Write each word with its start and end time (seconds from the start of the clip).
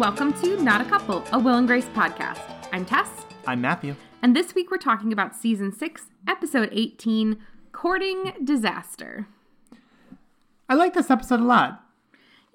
And 0.00 0.16
welcome 0.16 0.32
to 0.40 0.62
Not 0.62 0.80
a 0.80 0.86
Couple, 0.86 1.22
a 1.30 1.38
Will 1.38 1.56
and 1.56 1.66
Grace 1.66 1.84
podcast. 1.88 2.40
I'm 2.72 2.86
Tess, 2.86 3.10
I'm 3.46 3.60
Matthew. 3.60 3.94
and 4.22 4.34
this 4.34 4.54
week 4.54 4.70
we're 4.70 4.78
talking 4.78 5.12
about 5.12 5.36
season 5.36 5.72
6, 5.76 6.06
episode 6.26 6.70
18 6.72 7.36
Courting 7.72 8.32
Disaster. 8.42 9.28
I 10.70 10.74
like 10.74 10.94
this 10.94 11.10
episode 11.10 11.40
a 11.40 11.44
lot. 11.44 11.84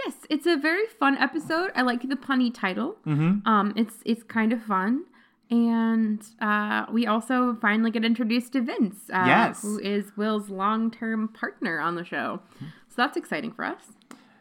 Yes, 0.03 0.16
it's 0.27 0.48
a 0.48 0.58
very 0.58 0.88
fun 0.88 1.20
episode. 1.20 1.70
I 1.76 1.84
like 1.84 2.09
the 2.09 2.16
punny 2.16 2.52
title. 2.52 2.98
Mm-hmm. 3.05 3.48
Um, 3.48 3.73
it's 3.75 3.98
it's 4.05 4.23
kind 4.23 4.52
of 4.52 4.64
fun, 4.64 5.03
and 5.52 6.25
uh, 6.41 6.88
we 6.91 7.05
also 7.05 7.58
finally 7.62 7.91
get 7.91 8.03
introduced 8.03 8.53
to 8.53 8.62
Vince, 8.62 9.02
uh, 9.14 9.23
Yes. 9.27 9.62
who 9.62 9.77
is 9.77 10.17
Will's 10.17 10.50
long 10.50 10.89
term 10.89 11.27
partner 11.27 11.80
on 11.80 11.94
the 11.94 12.03
show. 12.05 12.39
So 12.59 12.95
that's 12.98 13.16
exciting 13.16 13.52
for 13.52 13.66
us. 13.66 13.84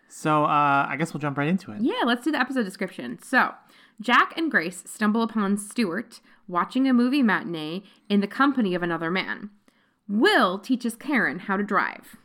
So 0.08 0.44
uh, 0.44 0.86
I 0.88 0.96
guess 0.98 1.12
we'll 1.12 1.20
jump 1.20 1.38
right 1.38 1.48
into 1.48 1.72
it. 1.72 1.80
Yeah, 1.80 2.02
let's 2.04 2.24
do 2.24 2.32
the 2.32 2.40
episode 2.40 2.64
description. 2.64 3.18
So, 3.22 3.52
Jack 4.00 4.34
and 4.36 4.50
Grace 4.50 4.84
stumble 4.86 5.22
upon 5.22 5.56
Stuart 5.56 6.20
watching 6.48 6.88
a 6.88 6.92
movie 6.92 7.22
matinee 7.22 7.82
in 8.08 8.20
the 8.20 8.26
company 8.26 8.74
of 8.74 8.82
another 8.82 9.10
man. 9.10 9.50
Will 10.08 10.58
teaches 10.58 10.96
Karen 10.96 11.40
how 11.40 11.56
to 11.56 11.62
drive. 11.62 12.16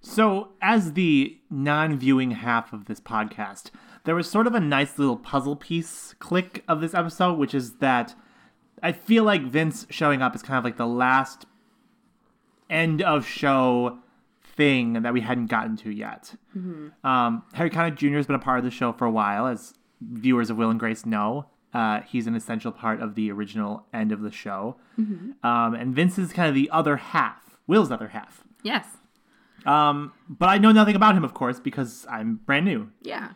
So, 0.00 0.52
as 0.62 0.94
the 0.94 1.38
non 1.50 1.98
viewing 1.98 2.30
half 2.30 2.72
of 2.72 2.86
this 2.86 3.00
podcast, 3.00 3.70
there 4.04 4.14
was 4.14 4.30
sort 4.30 4.46
of 4.46 4.54
a 4.54 4.60
nice 4.60 4.98
little 4.98 5.16
puzzle 5.16 5.56
piece 5.56 6.14
click 6.18 6.64
of 6.66 6.80
this 6.80 6.94
episode, 6.94 7.38
which 7.38 7.54
is 7.54 7.74
that 7.76 8.14
I 8.82 8.92
feel 8.92 9.24
like 9.24 9.42
Vince 9.42 9.86
showing 9.90 10.22
up 10.22 10.34
is 10.34 10.42
kind 10.42 10.56
of 10.56 10.64
like 10.64 10.78
the 10.78 10.86
last 10.86 11.44
end 12.70 13.02
of 13.02 13.26
show 13.26 13.98
thing 14.60 14.92
that 15.04 15.12
we 15.14 15.22
hadn't 15.22 15.46
gotten 15.46 15.74
to 15.78 15.90
yet. 15.90 16.34
Um, 17.02 17.42
Harry 17.54 17.70
Connick 17.70 17.96
Jr. 17.96 18.16
has 18.16 18.26
been 18.26 18.36
a 18.36 18.40
part 18.40 18.58
of 18.58 18.64
the 18.64 18.70
show 18.70 18.92
for 18.92 19.06
a 19.06 19.10
while, 19.10 19.46
as 19.46 19.72
viewers 20.02 20.50
of 20.50 20.58
Will 20.58 20.68
and 20.68 20.78
Grace 20.78 21.06
know. 21.06 21.46
Uh, 21.72 22.00
he's 22.02 22.26
an 22.26 22.34
essential 22.34 22.70
part 22.72 23.00
of 23.00 23.14
the 23.14 23.30
original 23.32 23.86
end 23.94 24.12
of 24.12 24.20
the 24.20 24.30
show. 24.30 24.76
Um, 24.98 25.74
and 25.74 25.94
Vince 25.94 26.18
is 26.18 26.30
kind 26.32 26.48
of 26.48 26.54
the 26.54 26.68
other 26.70 26.96
half, 26.96 27.56
Will's 27.66 27.90
other 27.90 28.08
half. 28.08 28.44
Yes. 28.62 28.84
Um, 29.64 30.12
but 30.28 30.50
I 30.50 30.58
know 30.58 30.72
nothing 30.72 30.94
about 30.96 31.14
him, 31.16 31.24
of 31.24 31.32
course, 31.32 31.58
because 31.58 32.06
I'm 32.10 32.40
brand 32.44 32.66
new. 32.66 32.90
Yeah. 33.00 33.30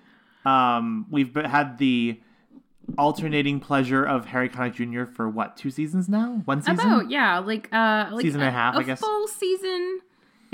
Um, 0.44 1.06
we've 1.10 1.34
had 1.34 1.78
the 1.78 2.20
alternating 2.98 3.60
pleasure 3.60 4.04
of 4.04 4.26
Harry 4.26 4.50
Connick 4.50 4.74
Jr. 4.74 5.10
for 5.10 5.26
what 5.28 5.56
two 5.56 5.70
seasons 5.70 6.06
now? 6.06 6.42
One 6.44 6.60
season? 6.60 6.74
About 6.74 7.10
yeah, 7.10 7.38
like 7.38 7.72
uh, 7.72 8.08
like 8.12 8.22
Season 8.22 8.40
and 8.42 8.48
a 8.48 8.52
half, 8.52 8.76
I 8.76 8.82
guess. 8.82 9.00
full 9.00 9.26
season 9.28 10.00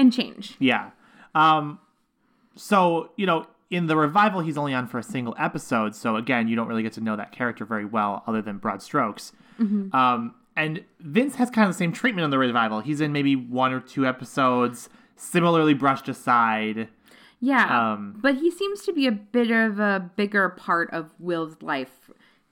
and 0.00 0.12
change. 0.12 0.56
Yeah. 0.58 0.90
Um, 1.34 1.78
so 2.56 3.10
you 3.16 3.26
know, 3.26 3.46
in 3.70 3.86
the 3.86 3.96
revival, 3.96 4.40
he's 4.40 4.58
only 4.58 4.74
on 4.74 4.86
for 4.88 4.98
a 4.98 5.02
single 5.02 5.34
episode. 5.38 5.94
So 5.94 6.16
again, 6.16 6.48
you 6.48 6.56
don't 6.56 6.66
really 6.66 6.82
get 6.82 6.92
to 6.94 7.00
know 7.00 7.16
that 7.16 7.30
character 7.32 7.64
very 7.64 7.84
well, 7.84 8.24
other 8.26 8.42
than 8.42 8.58
broad 8.58 8.82
strokes. 8.82 9.32
Um, 9.60 10.34
and 10.56 10.84
Vince 11.00 11.34
has 11.34 11.50
kind 11.50 11.68
of 11.68 11.74
the 11.74 11.78
same 11.78 11.92
treatment 11.92 12.24
in 12.24 12.30
the 12.30 12.38
revival. 12.38 12.80
He's 12.80 13.00
in 13.00 13.12
maybe 13.12 13.36
one 13.36 13.72
or 13.72 13.80
two 13.80 14.06
episodes, 14.06 14.88
similarly 15.16 15.74
brushed 15.74 16.08
aside. 16.08 16.88
Yeah. 17.40 17.92
Um, 17.92 18.18
but 18.20 18.36
he 18.36 18.50
seems 18.50 18.82
to 18.82 18.92
be 18.92 19.06
a 19.06 19.12
bit 19.12 19.50
of 19.50 19.78
a 19.78 20.10
bigger 20.16 20.48
part 20.48 20.90
of 20.92 21.12
Will's 21.18 21.60
life 21.62 22.10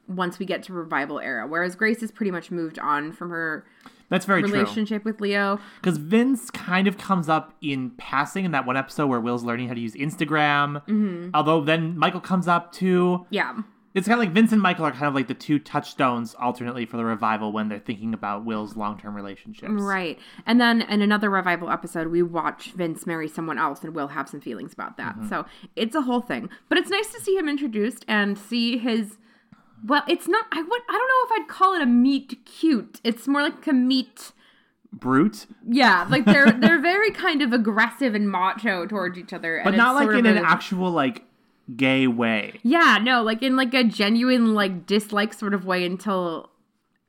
once 0.09 0.39
we 0.39 0.47
get 0.47 0.63
to 0.65 0.73
revival 0.73 1.21
era, 1.21 1.47
whereas 1.47 1.77
Grace 1.77 2.01
has 2.01 2.11
pretty 2.11 2.31
much 2.31 2.51
moved 2.51 2.79
on 2.79 3.13
from 3.13 3.31
her 3.31 3.67
That's 4.09 4.25
very 4.25 4.43
true. 4.43 4.53
relationship 4.53 5.05
with 5.05 5.21
Leo. 5.21 5.61
Because 5.81 5.99
Vince 5.99 6.51
kind 6.51 6.89
of 6.89 6.97
comes 6.97 7.29
up 7.29 7.55
in 7.61 7.91
passing 7.99 8.45
in 8.45 8.53
that 8.53 8.67
one 8.67 8.77
episode 8.77 9.07
where 9.09 9.21
Will's 9.21 9.45
learning 9.45 9.69
how 9.69 9.75
to 9.75 9.81
use 9.81 9.95
Instagram. 9.95 11.31
Although 11.35 11.61
then 11.63 11.99
Michael 11.99 12.21
comes 12.21 12.49
up 12.49 12.73
too. 12.73 13.27
Yeah. 13.31 13.59
It's 13.95 14.07
kind 14.07 14.21
of 14.21 14.25
like 14.25 14.35
Vince 14.35 14.53
and 14.53 14.63
Michael 14.63 14.85
are 14.85 14.93
kind 14.93 15.07
of 15.07 15.15
like 15.15 15.29
the 15.29 15.35
two 15.35 15.59
touchstones 15.59 16.35
alternately 16.35 16.87
for 16.87 16.97
the 16.99 17.05
revival 17.05 17.53
when 17.53 17.69
they're 17.69 17.81
thinking 17.81 18.15
about 18.15 18.45
Will's 18.45 18.77
long 18.77 18.99
term 18.99 19.15
relationships. 19.15 19.73
Right. 19.73 20.19
And 20.47 20.61
then 20.61 20.83
in 20.83 21.03
another 21.03 21.31
revival 21.31 21.69
episode, 21.71 22.09
we 22.09 22.23
watch 22.23 22.73
Vince 22.73 23.07
marry 23.07 23.29
someone 23.29 23.59
else 23.59 23.83
and 23.83 23.95
Will 23.95 24.09
have 24.09 24.29
some 24.29 24.41
feelings 24.41 24.73
about 24.73 24.99
that. 24.99 25.17
Mm-hmm. 25.17 25.29
So 25.29 25.47
it's 25.75 25.97
a 25.97 26.03
whole 26.03 26.21
thing. 26.21 26.49
But 26.69 26.79
it's 26.79 26.91
nice 26.91 27.13
to 27.13 27.21
see 27.21 27.37
him 27.37 27.49
introduced 27.49 28.05
and 28.07 28.39
see 28.39 28.79
his. 28.79 29.17
Well, 29.87 30.03
it's 30.09 30.29
not. 30.29 30.47
I 30.53 30.63
would. 30.63 30.83
I 30.89 30.93
don't 30.93 31.09
know 31.31 31.37
if 31.37 31.43
I'd 31.43 31.49
call 31.49 31.75
it 31.75 31.83
a 31.83 31.87
meet 31.87 32.39
cute. 32.45 33.01
It's 33.05 33.27
more 33.29 33.43
like 33.43 33.67
a 33.67 33.73
meet. 33.73 34.33
Brute, 34.91 35.45
Yeah, 35.69 36.07
like 36.09 36.25
they're 36.25 36.51
they're 36.61 36.81
very 36.81 37.11
kind 37.11 37.43
of 37.43 37.53
aggressive 37.53 38.15
and 38.15 38.29
macho 38.31 38.87
towards 38.87 39.19
each 39.19 39.35
other, 39.35 39.61
but 39.63 39.75
not 39.75 39.95
like 39.95 40.09
in 40.17 40.25
an 40.25 40.39
a- 40.39 40.43
actual 40.43 40.91
like 40.91 41.25
gay 41.77 42.07
way. 42.07 42.59
Yeah, 42.63 42.99
no, 43.03 43.23
like 43.23 43.43
in 43.43 43.55
like 43.55 43.75
a 43.75 43.85
genuine 43.85 44.55
like 44.55 44.87
dislike 44.87 45.35
sort 45.35 45.53
of 45.53 45.67
way 45.67 45.85
until, 45.85 46.49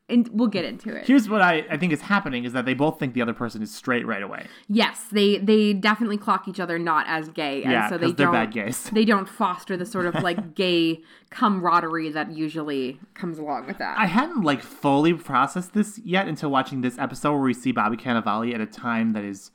and 0.10 0.28
we'll 0.30 0.48
get 0.48 0.66
into 0.66 0.96
it. 0.96 1.06
Here's 1.08 1.30
what 1.30 1.42
I, 1.42 1.66
I 1.70 1.78
think 1.78 1.94
is 1.94 2.02
happening 2.02 2.44
is 2.46 2.54
that 2.54 2.66
they 2.66 2.74
both 2.74 3.00
think 3.00 3.14
the 3.14 3.22
other 3.22 3.34
person 3.34 3.62
is 3.62 3.74
straight 3.74 4.06
right 4.06 4.24
away. 4.24 4.48
Yes, 4.68 5.06
they 5.12 5.38
they 5.38 5.74
definitely 5.74 6.18
clock 6.18 6.48
each 6.48 6.60
other 6.60 6.80
not 6.80 7.06
as 7.08 7.30
gay, 7.30 7.64
and 7.64 7.72
Yeah, 7.72 7.90
so 7.90 7.98
they 7.98 8.12
they're 8.12 8.28
don't 8.28 8.34
bad 8.34 8.52
gays. 8.52 8.90
they 8.92 9.06
don't 9.06 9.28
foster 9.30 9.78
the 9.78 9.86
sort 9.86 10.06
of 10.06 10.16
like 10.24 10.56
gay 10.56 11.02
camaraderie 11.30 12.10
that 12.12 12.32
usually 12.32 13.00
comes 13.14 13.38
along 13.40 13.68
with 13.68 13.78
that. 13.78 13.98
I 13.98 14.06
hadn't 14.08 14.42
like 14.44 14.62
fully 14.62 15.14
processed 15.14 15.74
this 15.74 16.00
yet 16.04 16.28
until 16.28 16.50
watching 16.52 16.82
this 16.82 16.98
episode 16.98 17.34
where 17.34 17.42
we 17.42 17.54
see 17.54 17.72
Bobby 17.72 17.98
Cannavale 17.98 18.54
at 18.54 18.62
a 18.62 18.66
time 18.66 19.14
that 19.14 19.24
is 19.24 19.52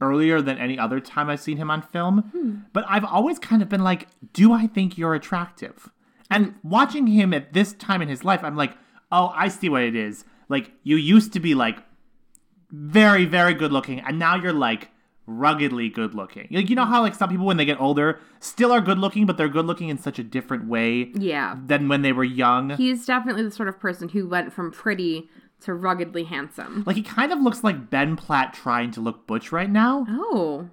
earlier 0.00 0.42
than 0.42 0.58
any 0.58 0.78
other 0.78 0.98
time 1.00 1.30
I've 1.30 1.40
seen 1.40 1.56
him 1.58 1.70
on 1.70 1.80
film. 1.80 2.18
Hmm. 2.32 2.54
But 2.72 2.84
I've 2.88 3.04
always 3.04 3.38
kind 3.38 3.62
of 3.62 3.68
been 3.68 3.84
like, 3.84 4.08
do 4.32 4.52
I 4.52 4.66
think 4.66 4.98
you're 4.98 5.14
attractive? 5.14 5.90
And 6.28 6.54
watching 6.62 7.06
him 7.06 7.32
at 7.32 7.52
this 7.52 7.72
time 7.74 8.02
in 8.02 8.08
his 8.08 8.24
life, 8.24 8.42
I'm 8.42 8.56
like, 8.56 8.72
oh, 9.12 9.32
I 9.36 9.48
see 9.48 9.68
what 9.68 9.82
it 9.82 9.94
is. 9.94 10.24
Like, 10.48 10.72
you 10.82 10.96
used 10.96 11.32
to 11.34 11.40
be 11.40 11.54
like 11.54 11.78
very, 12.70 13.26
very 13.26 13.54
good 13.54 13.72
looking, 13.72 14.00
and 14.00 14.18
now 14.18 14.34
you're 14.36 14.52
like 14.52 14.88
ruggedly 15.26 15.88
good 15.88 16.14
looking. 16.14 16.48
Like, 16.50 16.68
you 16.68 16.76
know 16.76 16.84
how 16.84 17.02
like 17.02 17.14
some 17.14 17.28
people 17.28 17.46
when 17.46 17.56
they 17.56 17.64
get 17.64 17.80
older 17.80 18.18
still 18.40 18.72
are 18.72 18.80
good 18.80 18.98
looking, 18.98 19.26
but 19.26 19.36
they're 19.36 19.48
good 19.48 19.66
looking 19.66 19.88
in 19.88 19.98
such 19.98 20.18
a 20.18 20.24
different 20.24 20.66
way 20.66 21.10
yeah, 21.14 21.56
than 21.64 21.88
when 21.88 22.02
they 22.02 22.12
were 22.12 22.24
young. 22.24 22.70
he's 22.70 23.06
definitely 23.06 23.44
the 23.44 23.50
sort 23.50 23.68
of 23.68 23.78
person 23.78 24.08
who 24.08 24.28
went 24.28 24.52
from 24.52 24.72
pretty 24.72 25.28
to 25.60 25.74
ruggedly 25.74 26.24
handsome. 26.24 26.82
Like 26.86 26.96
he 26.96 27.02
kind 27.02 27.32
of 27.32 27.40
looks 27.40 27.62
like 27.62 27.88
Ben 27.88 28.16
Platt 28.16 28.52
trying 28.52 28.90
to 28.92 29.00
look 29.00 29.26
butch 29.26 29.52
right 29.52 29.70
now. 29.70 30.04
Oh, 30.08 30.70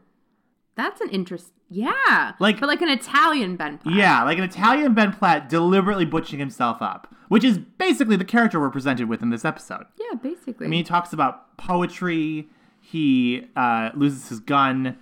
that's 0.80 1.02
an 1.02 1.10
interest. 1.10 1.52
Yeah, 1.70 2.32
Like- 2.40 2.60
but 2.60 2.68
like 2.68 2.82
an 2.82 2.90
Italian 2.90 3.56
Ben 3.56 3.78
Platt. 3.78 3.94
Yeah, 3.96 4.24
like 4.24 4.38
an 4.40 4.44
Italian 4.44 4.94
Ben 4.96 5.12
Platt 5.14 5.48
deliberately 5.50 6.06
butching 6.06 6.40
himself 6.40 6.82
up, 6.82 7.14
which 7.28 7.44
is 7.44 7.58
basically 7.60 8.16
the 8.16 8.26
character 8.26 8.60
we're 8.60 8.70
presented 8.72 9.08
with 9.08 9.22
in 9.22 9.30
this 9.30 9.46
episode. 9.46 9.86
yeah, 10.00 10.16
basically. 10.18 10.66
I 10.66 10.70
mean, 10.70 10.78
he 10.80 10.84
talks 10.84 11.14
about 11.14 11.56
poetry. 11.58 12.50
He 12.82 13.46
uh, 13.56 13.92
loses 13.94 14.30
his 14.30 14.40
gun. 14.40 14.98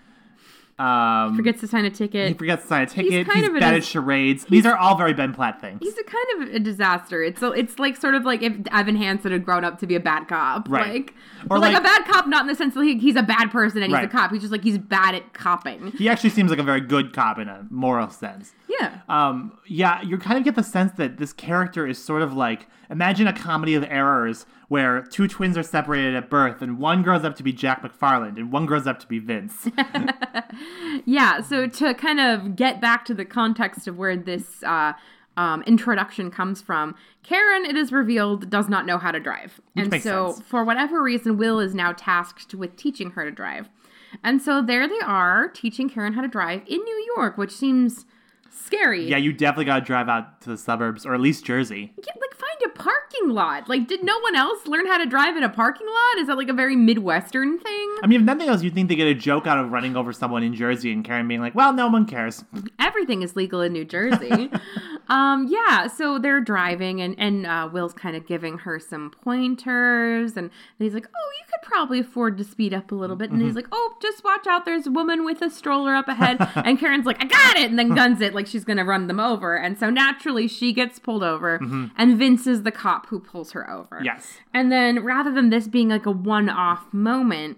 Um, 0.80 1.36
forgets 1.36 1.60
to 1.62 1.68
sign 1.68 1.86
a 1.86 1.90
ticket. 1.90 2.28
he 2.28 2.34
forgets 2.36 2.62
to 2.64 2.68
sign 2.68 2.84
a 2.84 2.86
ticket. 2.86 3.12
He's 3.12 3.26
kind 3.26 3.40
He's 3.40 3.50
of 3.50 3.56
a 3.56 3.60
bad 3.60 3.74
at 3.74 3.84
charades. 3.84 4.46
These 4.46 4.66
are 4.66 4.76
all 4.78 4.96
very 4.96 5.14
Ben 5.14 5.34
Platt 5.34 5.60
things. 5.60 5.80
He's 5.82 5.98
a 5.98 6.04
kind 6.04 6.26
of 6.50 6.56
a 6.56 6.60
disaster. 6.60 7.24
It's 7.24 7.40
so 7.40 7.52
it's 7.52 7.80
like 7.80 7.96
sort 7.98 8.14
of 8.14 8.26
like 8.26 8.44
if 8.44 8.54
Evan 8.72 8.96
Hansen 8.96 9.32
had 9.32 9.44
grown 9.44 9.64
up 9.64 9.80
to 9.80 9.88
be 9.88 9.96
a 9.96 10.00
bad 10.00 10.28
cop, 10.28 10.70
Right. 10.70 10.94
Like, 10.94 11.16
Or 11.50 11.58
like, 11.58 11.74
like- 11.74 11.82
a 11.82 11.84
bad 11.84 12.06
cop, 12.06 12.28
not 12.28 12.42
in 12.42 12.48
the 12.48 12.56
sense 12.56 12.76
that 12.76 12.84
he, 12.84 12.98
he's 13.00 13.16
a 13.16 13.24
bad 13.24 13.50
person 13.52 13.82
and 13.82 13.92
he's 13.96 14.06
a 14.06 14.08
cop. 14.08 14.32
He's 14.32 14.42
just 14.42 14.52
like 14.52 14.64
he's 14.64 14.78
bad 14.78 15.16
at 15.16 15.34
copping. 15.34 15.94
He 15.98 16.10
actually 16.10 16.30
seems 16.30 16.50
like 16.52 16.60
a 16.60 16.64
very 16.64 16.82
good 16.82 17.12
cop 17.14 17.40
in 17.40 17.48
a 17.50 17.66
moral 17.72 18.10
sense. 18.10 18.54
Yeah, 18.80 19.00
um, 19.10 19.58
yeah, 19.66 20.02
you 20.02 20.18
kind 20.18 20.38
of 20.38 20.44
get 20.44 20.56
the 20.56 20.64
sense 20.64 20.94
that 20.94 21.18
this 21.18 21.34
character 21.34 21.88
is 21.88 22.04
sort 22.04 22.22
of 22.22 22.34
like 22.34 22.68
imagine 22.90 23.28
a 23.28 23.34
comedy 23.34 23.76
of 23.76 23.84
errors 23.84 24.46
where 24.68 25.02
two 25.02 25.28
twins 25.28 25.58
are 25.58 25.64
separated 25.64 26.16
at 26.16 26.30
birth 26.30 26.62
and 26.62 26.78
one 26.78 27.02
grows 27.02 27.24
up 27.24 27.36
to 27.38 27.44
be 27.44 27.54
Jack 27.54 27.82
McFarland 27.82 28.38
and 28.38 28.52
one 28.52 28.66
grows 28.66 28.86
up 28.86 29.00
to 29.00 29.08
be 29.08 29.20
Vince. 29.20 29.70
yeah. 31.06 31.42
So 31.42 31.68
to 31.68 31.94
kind 31.94 32.20
of 32.20 32.56
get 32.56 32.82
back 32.82 33.06
to 33.06 33.14
the 33.14 33.26
context 33.26 33.88
of 33.88 33.98
where 33.98 34.18
this 34.18 34.64
uh, 34.64 34.94
um, 35.38 35.64
introduction 35.64 36.30
comes 36.32 36.62
from, 36.62 36.96
Karen, 37.24 37.66
it 37.66 37.78
is 37.78 37.92
revealed, 37.92 38.50
does 38.50 38.68
not 38.68 38.86
know 38.86 38.98
how 38.98 39.12
to 39.12 39.20
drive, 39.20 39.62
and 39.76 39.90
makes 39.90 40.04
so 40.04 40.34
sense. 40.34 40.46
for 40.48 40.64
whatever 40.64 41.02
reason, 41.02 41.38
Will 41.38 41.60
is 41.60 41.74
now 41.74 41.94
tasked 41.94 42.54
with 42.54 42.76
teaching 42.76 43.12
her 43.12 43.24
to 43.24 43.32
drive. 43.32 43.70
And 44.24 44.42
so 44.42 44.62
there 44.62 44.88
they 44.88 45.00
are 45.00 45.48
teaching 45.48 45.90
Karen 45.90 46.14
how 46.14 46.22
to 46.22 46.28
drive 46.28 46.62
in 46.68 46.80
New 46.84 47.14
York, 47.16 47.38
which 47.38 47.52
seems 47.52 48.06
scary. 48.66 49.08
yeah, 49.08 49.18
you 49.18 49.34
definitely 49.34 49.66
got 49.66 49.80
to 49.80 49.86
drive 49.86 50.10
out 50.10 50.42
to 50.42 50.50
the 50.50 50.58
suburbs 50.58 51.06
or 51.06 51.14
at 51.14 51.20
least 51.20 51.46
Jersey. 51.46 51.94
Get, 52.02 52.16
like 52.20 52.36
find 52.36 52.72
a 52.72 52.78
parking 52.78 53.30
lot. 53.30 53.68
Like, 53.70 53.88
did 53.88 54.04
no 54.04 54.20
one 54.20 54.36
else 54.36 54.66
learn 54.68 54.86
how 54.88 54.98
to 54.98 55.06
drive 55.06 55.36
in 55.38 55.44
a 55.44 55.50
parking 55.50 55.88
lot? 55.88 56.22
Is 56.22 56.28
that 56.28 56.38
like 56.38 56.50
a 56.50 56.54
very 56.54 56.76
Midwestern 56.76 57.60
thing? 57.60 57.98
I 58.04 58.08
mean, 58.08 58.22
if 58.22 58.26
nothing 58.26 58.48
else, 58.50 58.64
you'd 58.64 58.74
think 58.74 58.90
they 58.90 58.96
get 58.96 59.08
a 59.08 59.14
joke 59.14 59.48
out 59.48 59.58
of 59.58 59.72
running 59.72 59.96
over 59.96 60.14
someone 60.14 60.44
in 60.44 60.54
Jersey 60.54 60.92
and 60.92 61.04
Karen 61.04 61.28
being 61.28 61.42
like, 61.42 61.56
well, 61.56 61.74
no 61.74 61.88
one 61.88 62.06
cares. 62.06 62.44
Everything 62.80 63.22
is 63.22 63.36
legal 63.36 63.62
in 63.62 63.74
New 63.74 63.86
Jersey. 63.86 64.52
um, 65.10 65.48
yeah, 65.50 65.88
so 65.88 66.20
they're 66.20 66.42
driving, 66.42 67.02
and 67.02 67.16
and 67.18 67.46
uh, 67.46 67.70
Will's 67.72 67.94
kind 67.94 68.16
of 68.16 68.28
giving 68.28 68.60
her 68.60 68.80
some 68.80 69.12
pointers, 69.12 70.38
and 70.38 70.50
he's 70.80 70.94
like, 70.94 71.08
"Oh, 71.08 71.32
you 71.40 71.47
probably 71.68 72.00
afford 72.00 72.38
to 72.38 72.44
speed 72.44 72.74
up 72.74 72.92
a 72.92 72.96
little 72.96 73.16
bit. 73.16 73.30
And 73.30 73.42
he's 73.42 73.50
mm-hmm. 73.50 73.58
like, 73.58 73.68
oh, 73.72 73.96
just 74.02 74.24
watch 74.24 74.48
out. 74.48 74.66
There's 74.66 74.88
a 74.88 74.92
woman 74.92 75.26
with 75.26 75.42
a 75.42 75.50
stroller 75.50 75.96
up 75.96 76.08
ahead. 76.08 76.38
and 76.56 76.80
Karen's 76.80 77.06
like, 77.06 77.22
I 77.22 77.28
got 77.28 77.58
it. 77.58 77.70
And 77.70 77.78
then 77.78 77.90
guns 77.96 78.22
it 78.22 78.34
like 78.34 78.48
she's 78.48 78.64
going 78.64 78.78
to 78.78 78.84
run 78.84 79.08
them 79.08 79.20
over. 79.20 79.56
And 79.56 79.78
so 79.78 79.90
naturally, 79.90 80.48
she 80.48 80.74
gets 80.74 81.00
pulled 81.00 81.24
over. 81.24 81.60
Mm-hmm. 81.60 81.88
And 81.98 82.18
Vince 82.18 82.48
is 82.48 82.64
the 82.64 82.72
cop 82.72 83.08
who 83.08 83.20
pulls 83.20 83.52
her 83.52 83.70
over. 83.70 84.02
Yes. 84.04 84.38
And 84.54 84.72
then 84.72 85.04
rather 85.04 85.32
than 85.32 85.50
this 85.50 85.68
being 85.68 85.90
like 85.90 86.06
a 86.06 86.12
one 86.12 86.50
off 86.50 86.94
moment, 86.94 87.58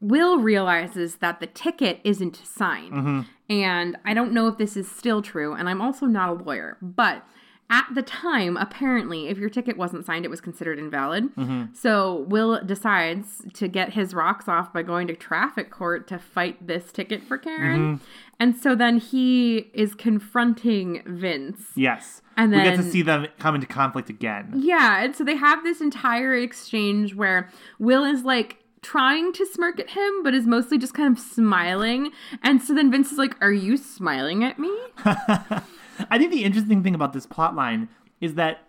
Will 0.00 0.38
realizes 0.38 1.16
that 1.16 1.40
the 1.40 1.46
ticket 1.46 2.00
isn't 2.04 2.36
signed. 2.36 2.92
Mm-hmm. 2.92 3.20
And 3.50 3.96
I 4.04 4.14
don't 4.14 4.32
know 4.32 4.48
if 4.48 4.56
this 4.56 4.76
is 4.76 4.90
still 4.90 5.20
true, 5.20 5.52
and 5.52 5.68
I'm 5.68 5.82
also 5.82 6.06
not 6.06 6.30
a 6.30 6.32
lawyer, 6.32 6.78
but 6.80 7.22
at 7.70 7.86
the 7.94 8.02
time, 8.02 8.56
apparently, 8.56 9.28
if 9.28 9.38
your 9.38 9.48
ticket 9.48 9.76
wasn't 9.76 10.04
signed, 10.04 10.24
it 10.24 10.30
was 10.30 10.40
considered 10.40 10.78
invalid. 10.78 11.34
Mm-hmm. 11.36 11.72
So 11.72 12.26
Will 12.28 12.60
decides 12.64 13.42
to 13.54 13.68
get 13.68 13.92
his 13.92 14.12
rocks 14.12 14.48
off 14.48 14.72
by 14.72 14.82
going 14.82 15.06
to 15.06 15.14
traffic 15.14 15.70
court 15.70 16.08
to 16.08 16.18
fight 16.18 16.66
this 16.66 16.90
ticket 16.90 17.22
for 17.22 17.38
Karen. 17.38 17.98
Mm-hmm. 17.98 18.04
And 18.40 18.56
so 18.56 18.74
then 18.74 18.98
he 18.98 19.70
is 19.72 19.94
confronting 19.94 21.02
Vince. 21.06 21.66
Yes. 21.76 22.22
And 22.36 22.52
then, 22.52 22.62
we 22.62 22.70
get 22.70 22.76
to 22.76 22.90
see 22.90 23.02
them 23.02 23.28
come 23.38 23.54
into 23.54 23.68
conflict 23.68 24.10
again. 24.10 24.52
Yeah, 24.56 25.04
and 25.04 25.14
so 25.14 25.22
they 25.22 25.36
have 25.36 25.62
this 25.62 25.80
entire 25.80 26.34
exchange 26.34 27.14
where 27.14 27.50
Will 27.78 28.04
is 28.04 28.24
like 28.24 28.56
trying 28.82 29.32
to 29.34 29.46
smirk 29.46 29.78
at 29.78 29.90
him, 29.90 30.22
but 30.24 30.34
is 30.34 30.46
mostly 30.46 30.78
just 30.78 30.94
kind 30.94 31.16
of 31.16 31.22
smiling. 31.22 32.10
And 32.42 32.60
so 32.62 32.74
then 32.74 32.90
Vince 32.90 33.12
is 33.12 33.18
like, 33.18 33.36
Are 33.40 33.52
you 33.52 33.76
smiling 33.76 34.42
at 34.42 34.58
me? 34.58 34.76
I 36.10 36.18
think 36.18 36.32
the 36.32 36.44
interesting 36.44 36.82
thing 36.82 36.94
about 36.94 37.12
this 37.12 37.26
plot 37.26 37.54
line 37.54 37.88
is 38.20 38.34
that 38.34 38.68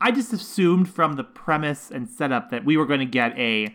I 0.00 0.10
just 0.10 0.32
assumed 0.32 0.88
from 0.88 1.14
the 1.14 1.24
premise 1.24 1.90
and 1.90 2.08
setup 2.08 2.50
that 2.50 2.64
we 2.64 2.76
were 2.76 2.86
going 2.86 3.00
to 3.00 3.06
get 3.06 3.38
a 3.38 3.74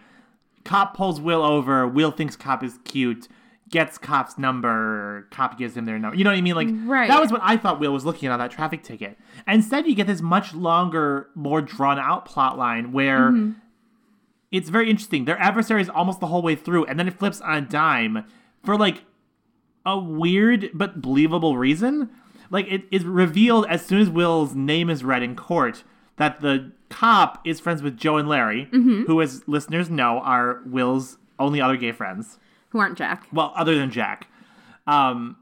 cop 0.64 0.96
pulls 0.96 1.20
Will 1.20 1.44
over, 1.44 1.88
Will 1.88 2.12
thinks 2.12 2.36
cop 2.36 2.64
is 2.64 2.80
cute, 2.84 3.28
gets 3.70 3.98
cop's 3.98 4.38
number, 4.38 5.28
cop 5.32 5.58
gives 5.58 5.76
him 5.76 5.86
their 5.86 5.98
number. 5.98 6.16
You 6.16 6.24
know 6.24 6.30
what 6.30 6.38
I 6.38 6.42
mean? 6.42 6.56
Like 6.56 6.68
Right. 6.72 7.08
that 7.08 7.20
was 7.20 7.32
what 7.32 7.42
I 7.44 7.58
thought 7.58 7.80
Will 7.80 7.94
was 7.94 8.06
looking 8.06 8.28
at 8.28 8.34
on 8.34 8.40
that 8.40 8.52
traffic 8.52 8.84
ticket. 8.84 9.18
Instead, 9.48 9.88
you 9.88 9.96
get 9.96 10.08
this 10.08 10.22
much 10.22 10.54
longer, 10.54 11.30
more 11.34 11.62
drawn 11.62 11.98
out 11.98 12.26
plot 12.26 12.58
line 12.58 12.92
where 12.92 13.32
mm-hmm. 13.32 13.52
it's 14.52 14.70
very 14.70 14.90
interesting. 14.90 15.26
Their 15.26 15.40
adversary 15.40 15.82
is 15.82 15.90
almost 15.90 16.20
the 16.20 16.28
whole 16.28 16.42
way 16.42 16.56
through, 16.56 16.86
and 16.86 17.00
then 17.00 17.08
it 17.08 17.18
flips 17.18 17.42
on 17.42 17.56
a 17.56 17.62
dime 17.62 18.26
for 18.64 18.78
like 18.78 19.06
a 19.86 19.98
weird 19.98 20.70
but 20.74 21.02
believable 21.02 21.58
reason. 21.58 22.10
Like 22.52 22.68
it 22.68 22.84
is 22.92 23.06
revealed 23.06 23.66
as 23.68 23.84
soon 23.84 24.00
as 24.00 24.10
Will's 24.10 24.54
name 24.54 24.90
is 24.90 25.04
read 25.04 25.24
in 25.24 25.36
court 25.36 25.84
that 26.18 26.42
the 26.42 26.72
cop 26.90 27.42
is 27.48 27.60
friends 27.60 27.82
with 27.82 27.98
Joe 27.98 28.18
and 28.18 28.28
Larry, 28.30 28.68
who, 28.72 29.22
as 29.22 29.48
listeners 29.48 29.90
know, 29.90 30.20
are 30.20 30.62
Will's 30.66 31.18
only 31.40 31.60
other 31.62 31.78
gay 31.78 31.94
friends. 31.94 32.38
Who 32.70 32.80
aren't 32.80 32.98
Jack? 32.98 33.28
Well, 33.34 33.54
other 33.56 33.76
than 33.76 33.90
Jack. 33.90 34.28
Um, 34.86 35.38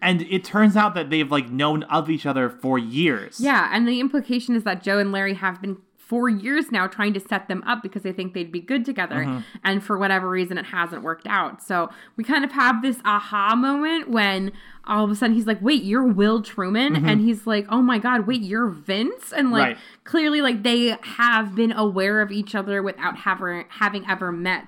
and 0.00 0.22
it 0.22 0.44
turns 0.44 0.76
out 0.76 0.94
that 0.94 1.08
they've 1.10 1.30
like 1.30 1.50
known 1.50 1.82
of 1.84 2.10
each 2.10 2.26
other 2.26 2.50
for 2.50 2.78
years. 2.78 3.40
Yeah, 3.40 3.70
and 3.72 3.88
the 3.88 4.00
implication 4.00 4.54
is 4.54 4.62
that 4.64 4.82
Joe 4.82 4.98
and 4.98 5.10
Larry 5.10 5.34
have 5.34 5.60
been 5.62 5.78
for 6.06 6.28
years 6.28 6.70
now 6.70 6.86
trying 6.86 7.14
to 7.14 7.20
set 7.20 7.48
them 7.48 7.62
up 7.66 7.82
because 7.82 8.02
they 8.02 8.12
think 8.12 8.34
they'd 8.34 8.52
be 8.52 8.60
good 8.60 8.84
together. 8.84 9.16
Mm-hmm. 9.24 9.38
And 9.64 9.82
for 9.82 9.96
whatever 9.98 10.28
reason, 10.28 10.58
it 10.58 10.66
hasn't 10.66 11.02
worked 11.02 11.26
out. 11.26 11.62
So 11.62 11.88
we 12.16 12.24
kind 12.24 12.44
of 12.44 12.52
have 12.52 12.82
this 12.82 12.98
aha 13.04 13.56
moment 13.56 14.10
when 14.10 14.52
all 14.86 15.02
of 15.04 15.10
a 15.10 15.14
sudden 15.14 15.34
he's 15.34 15.46
like, 15.46 15.62
wait, 15.62 15.82
you're 15.82 16.04
Will 16.04 16.42
Truman? 16.42 16.94
Mm-hmm. 16.94 17.08
And 17.08 17.20
he's 17.22 17.46
like, 17.46 17.66
oh 17.70 17.80
my 17.80 17.98
God, 17.98 18.26
wait, 18.26 18.42
you're 18.42 18.68
Vince? 18.68 19.32
And 19.32 19.50
like, 19.50 19.62
Right. 19.62 19.78
clearly, 20.04 20.42
like, 20.42 20.62
they 20.62 20.96
have 21.02 21.54
been 21.54 21.72
aware 21.72 22.20
of 22.20 22.30
each 22.30 22.54
other 22.54 22.82
without 22.82 23.16
haver- 23.18 23.64
having 23.70 24.04
ever 24.06 24.30
met 24.30 24.66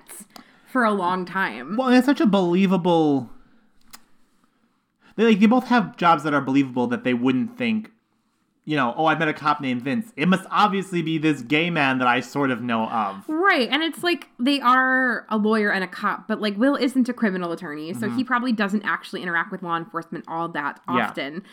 for 0.65 0.83
a 0.83 0.91
long 0.91 1.23
time. 1.23 1.77
Well, 1.77 1.89
it's 1.89 2.07
such 2.07 2.19
a 2.19 2.25
believable. 2.25 3.29
They 5.15 5.23
like 5.25 5.39
they 5.39 5.45
both 5.45 5.67
have 5.67 5.97
jobs 5.97 6.23
that 6.23 6.33
are 6.33 6.41
believable 6.41 6.87
that 6.87 7.03
they 7.03 7.13
wouldn't 7.13 7.57
think. 7.57 7.91
You 8.67 8.75
know, 8.75 8.93
oh, 8.97 9.05
I 9.05 9.17
met 9.17 9.29
a 9.29 9.33
cop 9.33 9.61
named 9.61 9.81
Vince. 9.81 10.11
It 10.17 10.27
must 10.27 10.43
obviously 10.51 11.01
be 11.01 11.17
this 11.17 11.41
gay 11.41 11.69
man 11.69 11.99
that 11.99 12.07
I 12.09 12.19
sort 12.19 12.51
of 12.51 12.61
know 12.61 12.89
of. 12.89 13.23
Right. 13.29 13.69
And 13.71 13.81
it's 13.81 14.03
like 14.03 14.27
they 14.39 14.59
are 14.59 15.25
a 15.29 15.37
lawyer 15.37 15.71
and 15.71 15.85
a 15.85 15.87
cop, 15.87 16.27
but 16.27 16.41
like 16.41 16.57
Will 16.57 16.75
isn't 16.75 17.07
a 17.07 17.13
criminal 17.13 17.53
attorney. 17.53 17.93
So 17.93 18.01
he 18.01 18.07
mm-hmm. 18.07 18.21
probably 18.23 18.51
doesn't 18.51 18.83
actually 18.83 19.23
interact 19.23 19.53
with 19.53 19.63
law 19.63 19.77
enforcement 19.77 20.25
all 20.27 20.49
that 20.49 20.81
Yeah. 20.89 21.07
often. 21.07 21.43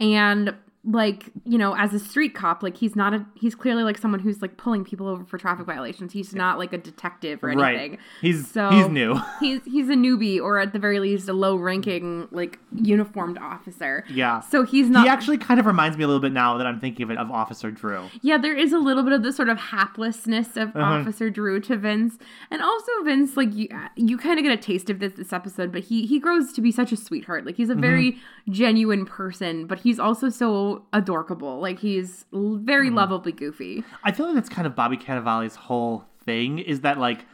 And 0.00 0.56
like, 0.88 1.24
you 1.44 1.58
know, 1.58 1.74
as 1.76 1.92
a 1.92 1.98
street 1.98 2.32
cop, 2.34 2.62
like 2.62 2.76
he's 2.76 2.94
not 2.94 3.12
a 3.12 3.26
he's 3.34 3.56
clearly 3.56 3.82
like 3.82 3.98
someone 3.98 4.20
who's 4.20 4.40
like 4.40 4.56
pulling 4.56 4.84
people 4.84 5.08
over 5.08 5.24
for 5.24 5.36
traffic 5.36 5.66
violations. 5.66 6.12
He's 6.12 6.32
not 6.32 6.58
like 6.58 6.72
a 6.72 6.78
detective 6.78 7.42
or 7.42 7.50
anything. 7.50 7.90
Right. 7.92 8.00
He's 8.22 8.48
So 8.48 8.70
he's 8.70 8.88
new. 8.88 9.20
He's 9.40 9.60
he's 9.64 9.88
a 9.88 9.94
newbie 9.94 10.40
or 10.40 10.58
at 10.60 10.72
the 10.72 10.78
very 10.78 11.00
least 11.00 11.28
a 11.28 11.32
low 11.32 11.56
ranking 11.56 12.28
like 12.30 12.58
uniformed 12.72 13.36
officer. 13.38 14.04
Yeah. 14.08 14.40
So 14.40 14.64
he's 14.64 14.88
not 14.88 15.02
He 15.04 15.08
actually 15.10 15.38
kind 15.38 15.58
of 15.58 15.66
reminds 15.66 15.96
me 15.98 16.04
a 16.04 16.06
little 16.06 16.20
bit 16.22 16.32
now 16.32 16.56
that 16.56 16.66
I'm 16.66 16.78
thinking 16.78 17.02
of 17.04 17.10
it 17.10 17.18
of 17.18 17.30
Officer 17.30 17.70
Drew. 17.72 18.08
Yeah, 18.22 18.38
there 18.38 18.56
is 18.56 18.72
a 18.72 18.78
little 18.78 19.02
bit 19.02 19.12
of 19.12 19.22
the 19.24 19.32
sort 19.32 19.48
of 19.48 19.58
haplessness 19.58 20.56
of 20.56 20.68
Uh-huh. 20.76 20.80
Officer 20.80 21.30
Drew 21.30 21.60
to 21.62 21.76
Vince, 21.76 22.16
and 22.50 22.62
also 22.62 22.90
Vince. 23.04 23.36
Like 23.36 23.52
you, 23.54 23.68
you 23.96 24.16
kind 24.18 24.38
of 24.38 24.44
get 24.44 24.52
a 24.52 24.56
taste 24.62 24.88
of 24.90 25.00
this 25.00 25.14
this 25.14 25.32
episode, 25.32 25.72
but 25.72 25.82
he 25.82 26.06
he 26.06 26.18
grows 26.20 26.52
to 26.52 26.60
be 26.60 26.70
such 26.70 26.92
a 26.92 26.96
sweetheart. 26.96 27.44
Like 27.44 27.56
he's 27.56 27.70
a 27.70 27.74
very 27.74 28.18
genuine 28.48 29.04
person, 29.04 29.66
but 29.66 29.80
he's 29.80 29.98
also 29.98 30.28
so 30.28 30.75
adorable. 30.92 31.60
Like 31.60 31.78
he's 31.78 32.24
very 32.32 32.88
hmm. 32.88 32.96
lovably 32.96 33.32
goofy. 33.32 33.84
I 34.04 34.12
feel 34.12 34.26
like 34.26 34.34
that's 34.34 34.48
kind 34.48 34.66
of 34.66 34.74
Bobby 34.74 34.96
Cannavale's 34.96 35.56
whole 35.56 36.04
thing 36.24 36.58
is 36.58 36.80
that 36.80 36.98
like 36.98 37.24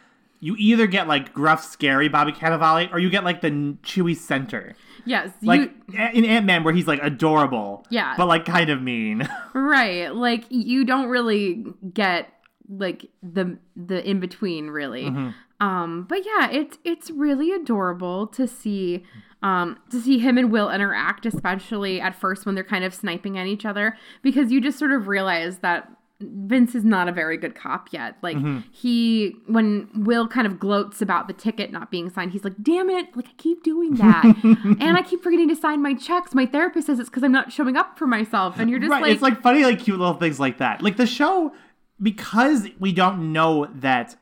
you 0.41 0.57
either 0.59 0.89
get 0.89 1.07
like 1.07 1.33
gruff, 1.33 1.65
scary 1.65 2.09
Bobby 2.09 2.33
Cannavale 2.33 2.93
or 2.93 2.99
you 2.99 3.11
get 3.11 3.23
like 3.25 3.41
the 3.43 3.51
chewy 3.85 4.17
center. 4.17 4.75
Yes, 5.05 5.31
Like 5.41 5.73
you, 5.89 5.99
in 6.13 6.25
Ant 6.25 6.47
Man 6.47 6.65
where 6.65 6.75
he's 6.75 6.87
like 6.87 7.01
adorable. 7.03 7.87
Yeah. 7.91 8.15
But 8.17 8.27
like 8.27 8.45
kind 8.45 8.69
of 8.69 8.83
mean. 8.83 9.29
right. 9.55 10.15
Like 10.15 10.45
you 10.51 10.85
don't 10.85 11.09
really 11.09 11.65
get 11.93 12.29
like 12.69 13.07
the 13.23 13.59
the 13.77 14.09
in 14.09 14.21
between 14.21 14.69
really. 14.69 15.05
Mm-hmm. 15.05 15.31
Um, 15.63 16.07
but 16.09 16.27
yeah, 16.27 16.51
it's 16.51 16.79
it's 16.85 17.11
really 17.11 17.53
adorable 17.53 18.27
to 18.27 18.49
see 18.49 19.05
um 19.45 19.79
to 19.91 20.01
see 20.01 20.19
him 20.19 20.37
and 20.37 20.51
Will 20.51 20.69
interact, 20.69 21.25
especially 21.25 22.01
at 22.01 22.17
first 22.17 22.45
when 22.45 22.57
they're 22.57 22.65
kind 22.65 22.85
of 22.85 22.93
sniping 22.93 23.39
at 23.39 23.47
each 23.47 23.65
other, 23.65 23.97
because 24.23 24.51
you 24.51 24.61
just 24.61 24.77
sort 24.77 24.91
of 24.91 25.07
realize 25.07 25.59
that 25.59 25.89
Vince 26.21 26.75
is 26.75 26.85
not 26.85 27.09
a 27.09 27.13
very 27.13 27.37
good 27.37 27.55
cop 27.55 27.93
yet. 27.93 28.17
Like 28.23 28.37
he 28.73 29.37
when 29.47 29.89
Will 29.95 30.27
kind 30.27 30.49
of 30.49 30.59
gloats 30.59 31.01
about 31.01 31.29
the 31.29 31.33
ticket 31.33 31.71
not 31.71 31.93
being 31.93 32.11
signed, 32.11 32.33
he's 32.33 32.43
like, 32.43 32.61
"Damn 32.61 32.91
it, 32.91 33.17
like 33.17 33.29
I 33.29 33.33
keep 33.37 33.63
doing 33.63 33.95
that. 33.95 34.25
and 34.81 34.97
I 34.97 35.03
keep 35.03 35.23
forgetting 35.23 35.49
to 35.49 35.57
sign 35.57 35.81
my 35.81 35.95
checks. 35.95 36.35
My 36.35 36.45
therapist 36.45 36.89
says 36.89 36.99
it's 36.99 37.09
cuz 37.09 37.23
I'm 37.23 37.33
not 37.33 37.53
showing 37.53 37.77
up 37.77 37.97
for 37.97 38.09
myself." 38.09 38.59
And 38.59 38.69
you're 38.69 38.81
just 38.81 38.91
right. 38.91 39.03
like, 39.03 39.13
it's 39.13 39.23
like 39.23 39.43
funny, 39.43 39.63
like 39.63 39.79
cute 39.79 39.99
little 39.99 40.15
things 40.15 40.41
like 40.41 40.59
that. 40.59 40.83
Like 40.83 40.97
the 40.97 41.07
show, 41.07 41.53
because 42.01 42.69
we 42.81 42.93
don't 42.93 43.33
know 43.33 43.69
that 43.77 44.17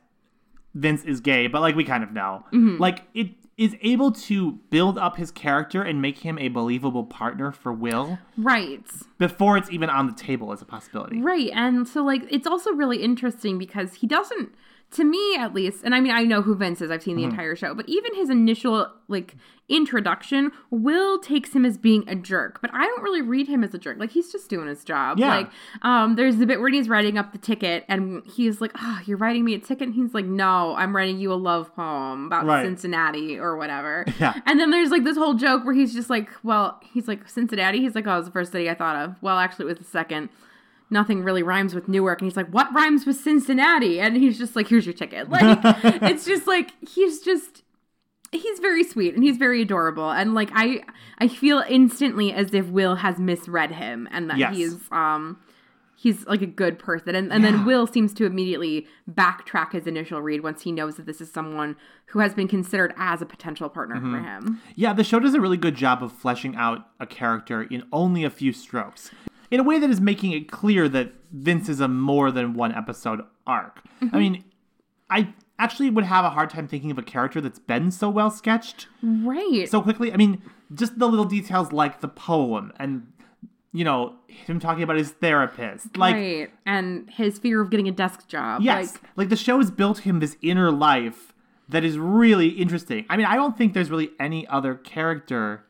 Vince 0.73 1.03
is 1.03 1.19
gay, 1.19 1.47
but 1.47 1.61
like 1.61 1.75
we 1.75 1.83
kind 1.83 2.03
of 2.03 2.11
know. 2.11 2.45
Mm-hmm. 2.53 2.77
Like 2.77 3.03
it 3.13 3.31
is 3.57 3.75
able 3.81 4.11
to 4.11 4.53
build 4.69 4.97
up 4.97 5.17
his 5.17 5.29
character 5.29 5.83
and 5.83 6.01
make 6.01 6.19
him 6.19 6.39
a 6.39 6.47
believable 6.47 7.03
partner 7.03 7.51
for 7.51 7.71
Will 7.71 8.17
right. 8.37 8.83
before 9.19 9.57
it's 9.57 9.69
even 9.69 9.89
on 9.89 10.07
the 10.07 10.13
table 10.13 10.51
as 10.51 10.61
a 10.61 10.65
possibility. 10.65 11.21
Right. 11.21 11.51
And 11.53 11.87
so 11.87 12.03
like 12.03 12.23
it's 12.29 12.47
also 12.47 12.71
really 12.71 13.03
interesting 13.03 13.57
because 13.57 13.95
he 13.95 14.07
doesn't 14.07 14.55
to 14.91 15.03
me 15.03 15.35
at 15.37 15.53
least, 15.53 15.83
and 15.83 15.95
I 15.95 15.99
mean 16.01 16.11
I 16.13 16.23
know 16.23 16.41
who 16.41 16.55
Vince 16.55 16.81
is, 16.81 16.91
I've 16.91 17.03
seen 17.03 17.15
the 17.15 17.23
Mm-hmm. 17.23 17.31
entire 17.31 17.55
show, 17.55 17.73
but 17.73 17.87
even 17.87 18.13
his 18.15 18.29
initial 18.29 18.87
like 19.07 19.35
introduction, 19.69 20.51
Will 20.69 21.17
takes 21.19 21.53
him 21.53 21.65
as 21.65 21.77
being 21.77 22.03
a 22.07 22.15
jerk, 22.15 22.59
but 22.61 22.69
I 22.73 22.85
don't 22.85 23.01
really 23.01 23.21
read 23.21 23.47
him 23.47 23.63
as 23.63 23.73
a 23.73 23.77
jerk. 23.77 23.97
Like 23.99 24.11
he's 24.11 24.31
just 24.31 24.49
doing 24.49 24.67
his 24.67 24.83
job. 24.83 25.17
Yeah. 25.17 25.27
Like 25.35 25.49
um 25.81 26.15
there's 26.15 26.37
the 26.37 26.45
bit 26.45 26.59
where 26.59 26.69
he's 26.69 26.89
writing 26.89 27.17
up 27.17 27.31
the 27.31 27.37
ticket 27.37 27.85
and 27.87 28.21
he's 28.25 28.59
like, 28.61 28.71
Oh, 28.81 28.99
you're 29.05 29.17
writing 29.17 29.45
me 29.45 29.53
a 29.53 29.59
ticket? 29.59 29.87
And 29.87 29.95
he's 29.95 30.13
like, 30.13 30.25
No, 30.25 30.75
I'm 30.75 30.95
writing 30.95 31.19
you 31.19 31.31
a 31.31 31.35
love 31.35 31.73
poem 31.75 32.25
about 32.27 32.45
Right. 32.45 32.65
Cincinnati 32.65 33.39
or 33.39 33.55
whatever. 33.57 34.05
Yeah. 34.19 34.39
And 34.45 34.59
then 34.59 34.69
there's 34.71 34.91
like 34.91 35.03
this 35.05 35.17
whole 35.17 35.33
joke 35.33 35.63
where 35.65 35.73
he's 35.73 35.93
just 35.93 36.09
like, 36.09 36.29
Well, 36.43 36.79
he's 36.93 37.07
like, 37.07 37.27
Cincinnati? 37.29 37.79
He's 37.79 37.95
like, 37.95 38.05
Oh, 38.07 38.13
it 38.13 38.17
was 38.17 38.25
the 38.25 38.31
first 38.31 38.51
city 38.51 38.69
I 38.69 38.75
thought 38.75 38.95
of. 38.97 39.15
Well, 39.21 39.37
actually 39.39 39.63
it 39.65 39.69
was 39.69 39.77
the 39.77 39.83
second 39.85 40.29
nothing 40.91 41.23
really 41.23 41.41
rhymes 41.43 41.73
with 41.73 41.87
Newark. 41.87 42.21
And 42.21 42.29
he's 42.29 42.37
like, 42.37 42.49
what 42.49 42.67
rhymes 42.73 43.05
with 43.05 43.15
Cincinnati? 43.15 43.99
And 43.99 44.17
he's 44.17 44.37
just 44.37 44.55
like, 44.55 44.67
here's 44.67 44.85
your 44.85 44.93
ticket. 44.93 45.29
Like, 45.29 45.59
it's 46.03 46.25
just 46.25 46.47
like, 46.47 46.71
he's 46.87 47.21
just, 47.21 47.63
he's 48.31 48.59
very 48.59 48.83
sweet 48.83 49.15
and 49.15 49.23
he's 49.23 49.37
very 49.37 49.61
adorable. 49.61 50.09
And 50.11 50.33
like, 50.33 50.49
I, 50.53 50.83
I 51.19 51.27
feel 51.27 51.63
instantly 51.69 52.33
as 52.33 52.53
if 52.53 52.67
Will 52.67 52.95
has 52.95 53.17
misread 53.19 53.71
him 53.71 54.07
and 54.11 54.29
that 54.29 54.37
Yes. 54.37 54.55
he's, 54.55 54.75
um, 54.91 55.39
he's 55.95 56.25
like 56.27 56.41
a 56.41 56.47
good 56.47 56.79
person. 56.79 57.15
And, 57.15 57.31
and 57.31 57.43
Yeah. 57.43 57.51
then 57.51 57.65
Will 57.65 57.87
seems 57.87 58.13
to 58.15 58.25
immediately 58.25 58.87
backtrack 59.09 59.71
his 59.73 59.85
initial 59.87 60.21
read 60.21 60.41
once 60.41 60.63
he 60.63 60.71
knows 60.71 60.95
that 60.97 61.05
this 61.05 61.21
is 61.21 61.31
someone 61.31 61.75
who 62.07 62.19
has 62.19 62.33
been 62.33 62.47
considered 62.47 62.93
as 62.97 63.21
a 63.21 63.25
potential 63.25 63.69
partner 63.69 63.95
Mm-hmm. 63.95 64.11
for 64.15 64.19
him. 64.21 64.61
Yeah, 64.75 64.93
the 64.93 65.03
show 65.03 65.19
does 65.19 65.33
a 65.35 65.41
really 65.41 65.57
good 65.57 65.75
job 65.75 66.03
of 66.03 66.11
fleshing 66.11 66.55
out 66.55 66.87
a 66.99 67.05
character 67.05 67.61
in 67.63 67.83
only 67.93 68.23
a 68.23 68.29
few 68.29 68.51
strokes. 68.51 69.11
In 69.51 69.59
a 69.59 69.63
way 69.63 69.77
that 69.79 69.89
is 69.89 69.99
making 70.01 70.31
it 70.31 70.49
clear 70.49 70.87
that 70.89 71.11
Vince 71.31 71.67
is 71.69 71.79
a 71.81 71.87
more 71.87 72.31
than 72.31 72.53
one 72.53 72.73
episode 72.73 73.21
arc. 73.45 73.81
I 74.13 74.17
mean, 74.17 74.43
I 75.09 75.33
actually 75.59 75.89
would 75.89 76.05
have 76.05 76.23
a 76.25 76.29
hard 76.29 76.49
time 76.49 76.67
thinking 76.67 76.89
of 76.89 76.97
a 76.97 77.03
character 77.03 77.39
that's 77.41 77.59
been 77.59 77.91
so 77.91 78.09
well 78.09 78.31
sketched 78.31 78.87
Right. 79.03 79.67
so 79.69 79.81
quickly. 79.81 80.11
I 80.13 80.17
mean, 80.17 80.41
just 80.73 80.97
the 80.97 81.07
little 81.07 81.25
details 81.25 81.71
like 81.71 81.99
the 81.99 82.07
poem 82.07 82.71
and 82.79 83.11
you 83.73 83.83
know 83.85 84.15
him 84.27 84.59
talking 84.59 84.83
about 84.83 84.95
his 84.97 85.11
therapist, 85.11 85.95
like 85.97 86.15
right. 86.15 86.49
And 86.65 87.09
his 87.09 87.37
fear 87.37 87.61
of 87.61 87.69
getting 87.69 87.87
a 87.87 87.91
desk 87.91 88.27
job. 88.27 88.61
yes, 88.61 88.93
Like, 88.93 89.01
like 89.17 89.29
the 89.29 89.35
show 89.35 89.57
has 89.59 89.69
built 89.69 89.99
him 89.99 90.19
this 90.19 90.35
inner 90.41 90.71
life 90.71 91.33
that 91.69 91.83
is 91.85 91.97
really 91.97 92.49
interesting. 92.49 93.05
I 93.09 93.15
mean, 93.17 93.25
I 93.27 93.35
don't 93.35 93.57
think 93.57 93.73
there's 93.73 93.89
really 93.91 94.11
any 94.19 94.47
other 94.47 94.75
character 94.75 95.65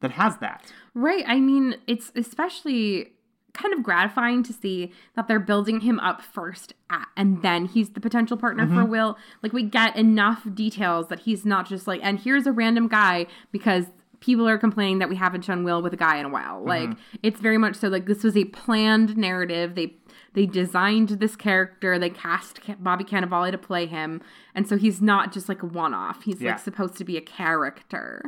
that 0.00 0.12
has 0.12 0.36
that. 0.38 0.72
right. 0.94 1.24
I 1.26 1.40
mean, 1.40 1.76
it's 1.86 2.10
especially 2.16 3.12
kind 3.60 3.74
of 3.74 3.82
gratifying 3.82 4.42
to 4.44 4.52
see 4.52 4.92
that 5.16 5.26
they're 5.28 5.40
building 5.40 5.80
him 5.80 5.98
up 6.00 6.22
first 6.22 6.72
at, 6.90 7.08
and 7.16 7.42
then 7.42 7.66
he's 7.66 7.90
the 7.90 8.00
potential 8.00 8.36
partner 8.36 8.66
for 8.66 8.74
Mm-hmm. 8.74 8.90
Will. 8.90 9.18
Like 9.42 9.52
we 9.52 9.64
get 9.64 9.96
enough 9.96 10.46
details 10.54 11.08
that 11.08 11.20
he's 11.20 11.44
not 11.44 11.68
just 11.68 11.86
like, 11.86 12.00
and 12.02 12.20
here's 12.20 12.46
a 12.46 12.52
random 12.52 12.86
guy 12.88 13.26
because 13.52 13.86
people 14.20 14.48
are 14.48 14.58
complaining 14.58 14.98
that 15.00 15.08
we 15.08 15.16
haven't 15.16 15.44
shown 15.44 15.62
Will 15.64 15.80
with 15.82 15.92
a 15.92 15.96
guy 15.96 16.16
in 16.18 16.24
a 16.26 16.28
while. 16.28 16.58
Mm-hmm. 16.58 16.68
Like 16.68 16.90
it's 17.22 17.40
very 17.40 17.58
much 17.58 17.76
so 17.76 17.88
like 17.88 18.06
this 18.06 18.22
was 18.24 18.36
a 18.36 18.44
planned 18.46 19.16
narrative. 19.16 19.74
They 19.74 19.94
they 20.34 20.44
designed 20.46 21.08
this 21.08 21.34
character. 21.36 21.98
They 21.98 22.10
cast 22.10 22.60
Bobby 22.78 23.02
Cannavale 23.04 23.50
to 23.50 23.58
play 23.58 23.86
him, 23.86 24.20
and 24.54 24.68
so 24.68 24.76
he's 24.76 25.00
not 25.02 25.32
just 25.32 25.48
like 25.48 25.62
a 25.62 25.66
one 25.66 25.94
off. 25.94 26.22
He's 26.22 26.40
Yeah. 26.40 26.52
like 26.52 26.60
supposed 26.60 26.96
to 26.98 27.04
be 27.04 27.16
a 27.16 27.20
character. 27.20 28.22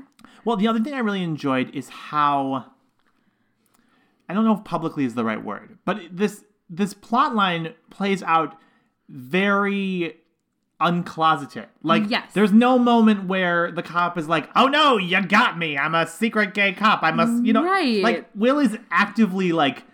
Well, 0.45 0.57
the 0.57 0.67
other 0.67 0.81
thing 0.81 0.95
I 0.95 0.99
really 1.01 1.23
enjoyed 1.23 1.71
is 1.75 1.89
how 1.89 2.67
I 4.31 4.33
don't 4.33 4.45
know 4.45 4.55
if 4.55 4.65
publicly 4.65 5.05
is 5.05 5.15
the 5.15 5.25
right 5.25 5.43
word, 5.45 5.79
but 5.85 6.01
this 6.13 6.45
this 6.69 6.95
plot 6.95 7.35
line 7.35 7.75
plays 7.91 8.23
out 8.23 8.57
very 9.09 10.17
uncloseted. 10.81 11.67
Like 11.83 12.05
Yes. 12.09 12.33
there's 12.33 12.53
no 12.53 12.79
moment 12.79 13.25
where 13.25 13.71
the 13.71 13.83
cop 13.83 14.17
is 14.17 14.29
like, 14.29 14.49
"Oh 14.57 14.67
no, 14.67 14.97
you 14.97 15.21
got 15.23 15.59
me. 15.59 15.77
I'm 15.77 15.95
a 15.95 16.07
secret 16.07 16.55
gay 16.55 16.73
cop. 16.73 17.03
I 17.03 17.11
must, 17.11 17.45
you 17.45 17.53
know." 17.53 17.65
Right. 17.65 18.03
Like 18.03 18.31
Will 18.35 18.59
is 18.59 18.79
actively 18.91 19.53
like 19.53 19.85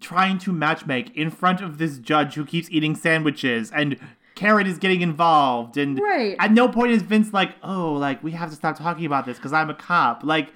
trying 0.00 0.38
to 0.38 0.52
matchmake 0.52 1.14
in 1.14 1.30
front 1.30 1.60
of 1.60 1.76
this 1.78 1.98
judge 1.98 2.34
who 2.34 2.44
keeps 2.46 2.70
eating 2.70 2.94
sandwiches 2.94 3.70
and 3.70 3.98
Karen 4.34 4.66
is 4.66 4.78
getting 4.78 5.02
involved 5.02 5.76
and 5.76 5.98
Right. 6.00 6.36
at 6.38 6.52
no 6.52 6.68
point 6.68 6.92
is 6.92 7.02
Vince 7.02 7.34
like, 7.34 7.56
"Oh, 7.62 7.92
like 7.92 8.22
we 8.24 8.30
have 8.30 8.48
to 8.48 8.56
stop 8.56 8.78
talking 8.78 9.04
about 9.04 9.26
this 9.26 9.36
because 9.36 9.52
I'm 9.52 9.68
a 9.68 9.74
cop." 9.74 10.22
Like 10.24 10.54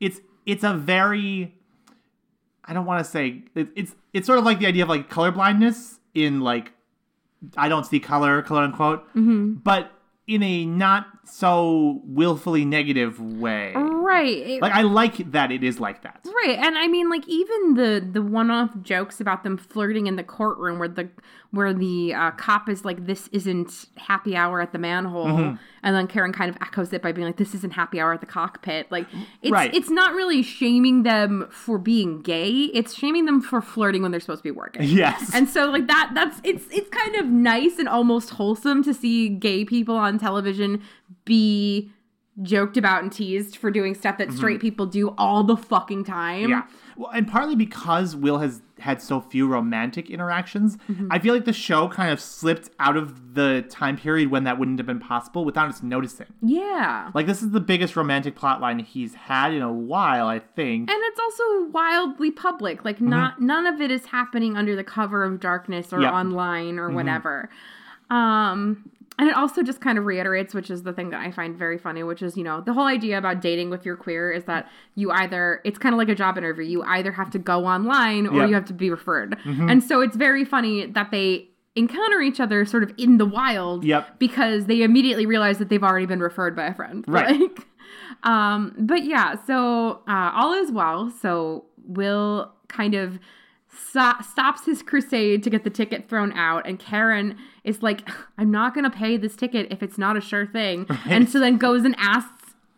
it's 0.00 0.20
it's 0.44 0.64
a 0.64 0.74
very 0.74 1.54
I 2.66 2.72
don't 2.72 2.86
want 2.86 3.04
to 3.04 3.10
say 3.10 3.42
it, 3.54 3.68
it's 3.76 3.94
it's 4.12 4.26
sort 4.26 4.38
of 4.38 4.44
like 4.44 4.58
the 4.58 4.66
idea 4.66 4.82
of 4.84 4.88
like 4.88 5.10
colorblindness 5.10 5.98
in 6.14 6.40
like 6.40 6.72
I 7.56 7.68
don't 7.68 7.84
see 7.84 8.00
color, 8.00 8.42
quote 8.42 8.64
unquote, 8.64 9.06
Mm-hmm. 9.14 9.54
but 9.64 9.90
in 10.26 10.42
a 10.42 10.64
not 10.64 11.06
so 11.24 12.00
willfully 12.04 12.64
negative 12.64 13.20
way. 13.20 13.72
Right. 14.04 14.36
It- 14.36 14.62
Like 14.62 14.72
I 14.74 14.82
like 14.82 15.32
that 15.32 15.50
it 15.52 15.62
is 15.64 15.80
like 15.80 16.02
that. 16.02 16.20
Right, 16.24 16.58
and 16.58 16.76
I 16.76 16.86
mean, 16.88 17.08
like 17.10 17.26
even 17.28 17.74
the 17.74 18.06
the 18.12 18.22
one 18.22 18.50
off 18.50 18.70
jokes 18.82 19.20
about 19.20 19.42
them 19.44 19.56
flirting 19.56 20.06
in 20.06 20.16
the 20.16 20.22
courtroom, 20.24 20.78
where 20.78 20.88
the 20.88 21.08
where 21.50 21.72
the 21.72 22.12
uh, 22.12 22.30
cop 22.32 22.68
is 22.68 22.84
like, 22.84 23.06
"This 23.06 23.28
isn't 23.28 23.86
happy 23.96 24.36
hour 24.36 24.60
at 24.60 24.72
the 24.72 24.78
manhole," 24.78 25.26
Mm-hmm. 25.26 25.56
and 25.84 25.96
then 25.96 26.06
Karen 26.08 26.32
kind 26.32 26.50
of 26.50 26.56
echoes 26.60 26.92
it 26.92 27.00
by 27.00 27.12
being 27.12 27.26
like, 27.26 27.36
"This 27.36 27.54
isn't 27.54 27.72
happy 27.74 28.00
hour 28.00 28.12
at 28.12 28.20
the 28.20 28.26
cockpit." 28.26 28.90
Like, 28.90 29.06
it's 29.42 29.52
Right. 29.52 29.72
it's 29.74 29.88
not 29.90 30.14
really 30.14 30.42
shaming 30.42 31.04
them 31.04 31.46
for 31.50 31.78
being 31.78 32.22
gay; 32.22 32.50
it's 32.74 32.94
shaming 32.94 33.24
them 33.24 33.40
for 33.40 33.60
flirting 33.62 34.02
when 34.02 34.10
they're 34.10 34.20
supposed 34.20 34.40
to 34.42 34.48
be 34.48 34.50
working. 34.50 34.82
Yes. 35.04 35.30
And 35.34 35.48
so 35.48 35.70
like 35.70 35.86
that 35.86 36.10
that's 36.14 36.40
it's 36.44 36.64
it's 36.72 36.88
kind 36.90 37.14
of 37.16 37.26
nice 37.26 37.78
and 37.78 37.88
almost 37.88 38.30
wholesome 38.30 38.82
to 38.84 38.92
see 38.94 39.28
gay 39.28 39.64
people 39.64 39.96
on 39.96 40.18
television 40.18 40.82
be 41.24 41.90
joked 42.42 42.76
about 42.76 43.02
and 43.02 43.12
teased 43.12 43.56
for 43.56 43.70
doing 43.70 43.94
stuff 43.94 44.18
that 44.18 44.32
straight 44.32 44.60
people 44.60 44.86
do 44.86 45.14
all 45.16 45.44
the 45.44 45.56
fucking 45.56 46.02
time. 46.04 46.42
Mm-hmm. 46.42 46.50
Yeah. 46.50 46.62
Well, 46.96 47.10
and 47.10 47.26
partly 47.28 47.56
because 47.56 48.14
Will 48.16 48.38
has 48.38 48.60
had 48.78 49.00
so 49.02 49.20
few 49.20 49.46
romantic 49.48 50.10
interactions, 50.10 50.76
I 51.10 51.18
feel 51.18 51.32
like 51.34 51.44
the 51.44 51.52
show 51.52 51.88
kind 51.88 52.12
of 52.12 52.20
slipped 52.20 52.70
out 52.78 52.96
of 52.96 53.34
the 53.34 53.64
time 53.68 53.96
period 53.96 54.30
when 54.30 54.44
that 54.44 54.58
wouldn't 54.58 54.78
have 54.78 54.86
been 54.86 55.00
possible 55.00 55.44
without 55.44 55.68
us 55.68 55.82
noticing. 55.82 56.26
Yeah. 56.42 57.10
Like 57.14 57.26
this 57.26 57.42
is 57.42 57.50
the 57.50 57.60
biggest 57.60 57.96
romantic 57.96 58.36
plotline 58.36 58.84
he's 58.84 59.14
had 59.14 59.52
in 59.52 59.62
a 59.62 59.72
while, 59.72 60.26
I 60.26 60.38
think. 60.40 60.90
And 60.90 60.98
it's 61.02 61.20
also 61.20 61.70
wildly 61.70 62.30
public. 62.30 62.84
Like 62.84 63.00
not 63.00 63.40
none 63.40 63.66
of 63.66 63.80
it 63.80 63.90
is 63.90 64.06
happening 64.06 64.56
under 64.56 64.74
the 64.76 64.84
cover 64.84 65.24
of 65.24 65.40
darkness 65.40 65.92
or 65.92 66.00
Yep. 66.00 66.12
online 66.12 66.78
or 66.78 66.90
whatever. 66.90 67.48
Um 68.10 68.90
and 69.18 69.28
it 69.28 69.36
also 69.36 69.62
just 69.62 69.80
kind 69.80 69.96
of 69.98 70.04
reiterates, 70.06 70.54
which 70.54 70.70
is 70.70 70.82
the 70.82 70.92
thing 70.92 71.10
that 71.10 71.20
I 71.20 71.30
find 71.30 71.56
very 71.56 71.78
funny, 71.78 72.02
which 72.02 72.20
is, 72.22 72.36
you 72.36 72.42
know, 72.44 72.60
the 72.60 72.72
whole 72.72 72.86
idea 72.86 73.16
about 73.18 73.40
dating 73.40 73.70
with 73.70 73.84
your 73.86 73.96
queer 73.96 74.30
is 74.32 74.44
that 74.44 74.68
you 74.96 75.10
either, 75.12 75.60
it's 75.64 75.78
kind 75.78 75.94
of 75.94 75.98
like 75.98 76.08
a 76.08 76.14
job 76.14 76.36
interview. 76.36 76.64
You 76.64 76.82
either 76.82 77.12
have 77.12 77.30
to 77.30 77.38
go 77.38 77.64
online 77.66 78.26
or 78.26 78.38
Yep. 78.40 78.48
you 78.48 78.54
have 78.54 78.64
to 78.66 78.72
be 78.72 78.90
referred. 78.90 79.36
And 79.44 79.82
so 79.84 80.00
it's 80.00 80.16
very 80.16 80.44
funny 80.44 80.86
that 80.86 81.10
they 81.12 81.48
encounter 81.76 82.20
each 82.20 82.40
other 82.40 82.64
sort 82.64 82.82
of 82.82 82.92
in 82.98 83.18
the 83.18 83.26
wild 83.26 83.84
Yep. 83.84 84.18
because 84.18 84.66
they 84.66 84.82
immediately 84.82 85.26
realize 85.26 85.58
that 85.58 85.68
they've 85.68 85.82
already 85.82 86.06
been 86.06 86.20
referred 86.20 86.54
by 86.56 86.66
a 86.66 86.74
friend. 86.74 87.04
Right. 87.08 87.40
Like, 87.40 87.66
um, 88.22 88.74
but 88.78 89.04
yeah, 89.04 89.36
so 89.46 90.02
uh, 90.08 90.30
all 90.34 90.54
is 90.54 90.70
well. 90.72 91.10
So 91.20 91.66
we'll 91.86 92.52
kind 92.68 92.94
of 92.94 93.18
sto- 93.76 94.20
stops 94.22 94.64
his 94.66 94.82
crusade 94.82 95.42
to 95.42 95.50
get 95.50 95.64
the 95.64 95.70
ticket 95.70 96.08
thrown 96.08 96.32
out, 96.32 96.66
and 96.66 96.78
Karen 96.78 97.36
is 97.64 97.82
like, 97.82 98.08
"I'm 98.38 98.50
not 98.50 98.74
gonna 98.74 98.90
pay 98.90 99.16
this 99.16 99.36
ticket 99.36 99.68
if 99.70 99.82
it's 99.82 99.98
not 99.98 100.16
a 100.16 100.20
sure 100.20 100.46
thing," 100.46 100.86
and 101.06 101.28
so 101.28 101.38
then 101.40 101.56
goes 101.56 101.84
and 101.84 101.94
asks 101.98 102.30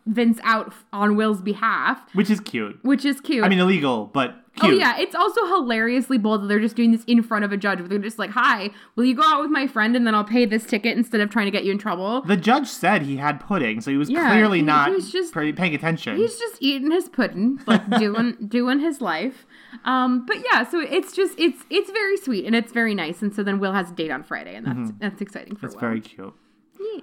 Vince 0.05 0.39
out 0.43 0.73
on 0.93 1.17
Will's 1.17 1.41
behalf, 1.41 1.99
Which 2.13 2.29
is 2.29 2.39
cute. 2.39 2.79
which 2.81 3.03
is 3.03 3.19
cute. 3.19 3.43
I 3.43 3.49
mean, 3.49 3.59
illegal, 3.59 4.05
but 4.13 4.35
Oh 4.63 4.71
yeah, 4.71 4.97
it's 4.97 5.13
also 5.13 5.45
hilariously 5.45 6.17
bold 6.17 6.41
that 6.41 6.47
they're 6.47 6.59
just 6.61 6.75
doing 6.75 6.91
this 6.91 7.03
in 7.03 7.21
front 7.21 7.45
of 7.45 7.51
a 7.51 7.57
judge. 7.57 7.77
They're 7.83 7.99
just 7.99 8.17
like, 8.17 8.31
"Hi, 8.31 8.71
will 8.95 9.05
you 9.05 9.13
go 9.13 9.21
out 9.23 9.41
with 9.41 9.51
my 9.51 9.67
friend 9.67 9.95
and 9.95 10.07
then 10.07 10.15
I'll 10.15 10.23
pay 10.23 10.45
this 10.45 10.65
ticket 10.65 10.97
instead 10.97 11.21
of 11.21 11.29
trying 11.29 11.45
to 11.45 11.51
get 11.51 11.63
you 11.65 11.71
in 11.73 11.77
trouble?" 11.77 12.21
The 12.21 12.37
judge 12.37 12.67
said 12.67 13.03
he 13.03 13.17
had 13.17 13.39
pudding, 13.39 13.81
so 13.81 13.91
he 13.91 13.97
was 13.97 14.09
Yeah, 14.09 14.31
clearly 14.31 14.59
he- 14.59 14.63
not 14.65 14.87
he 14.87 14.95
was 14.95 15.11
just- 15.11 15.31
paying 15.33 15.75
attention. 15.75 16.17
He's 16.17 16.39
just 16.39 16.55
eating 16.59 16.89
his 16.89 17.07
pudding, 17.09 17.59
like 17.67 17.87
doing 17.99 18.35
doing 18.47 18.79
his 18.79 18.99
life. 19.01 19.45
Um, 19.85 20.25
but 20.25 20.37
yeah, 20.51 20.67
so 20.67 20.79
it's 20.79 21.13
just 21.13 21.37
it's 21.37 21.63
it's 21.69 21.91
very 21.91 22.17
sweet 22.17 22.45
and 22.45 22.55
it's 22.55 22.71
very 22.71 22.95
nice. 22.95 23.21
And 23.21 23.33
so 23.33 23.43
then 23.43 23.59
Will 23.59 23.73
has 23.73 23.91
a 23.91 23.93
date 23.93 24.11
on 24.11 24.23
Friday, 24.23 24.55
and 24.55 24.65
that's 24.65 24.91
that's 24.99 25.21
exciting 25.21 25.55
for 25.55 25.65
It's 25.65 25.75
Will. 25.75 25.81
very 25.81 26.01
cute. 26.01 26.33
Yeah. 26.79 27.01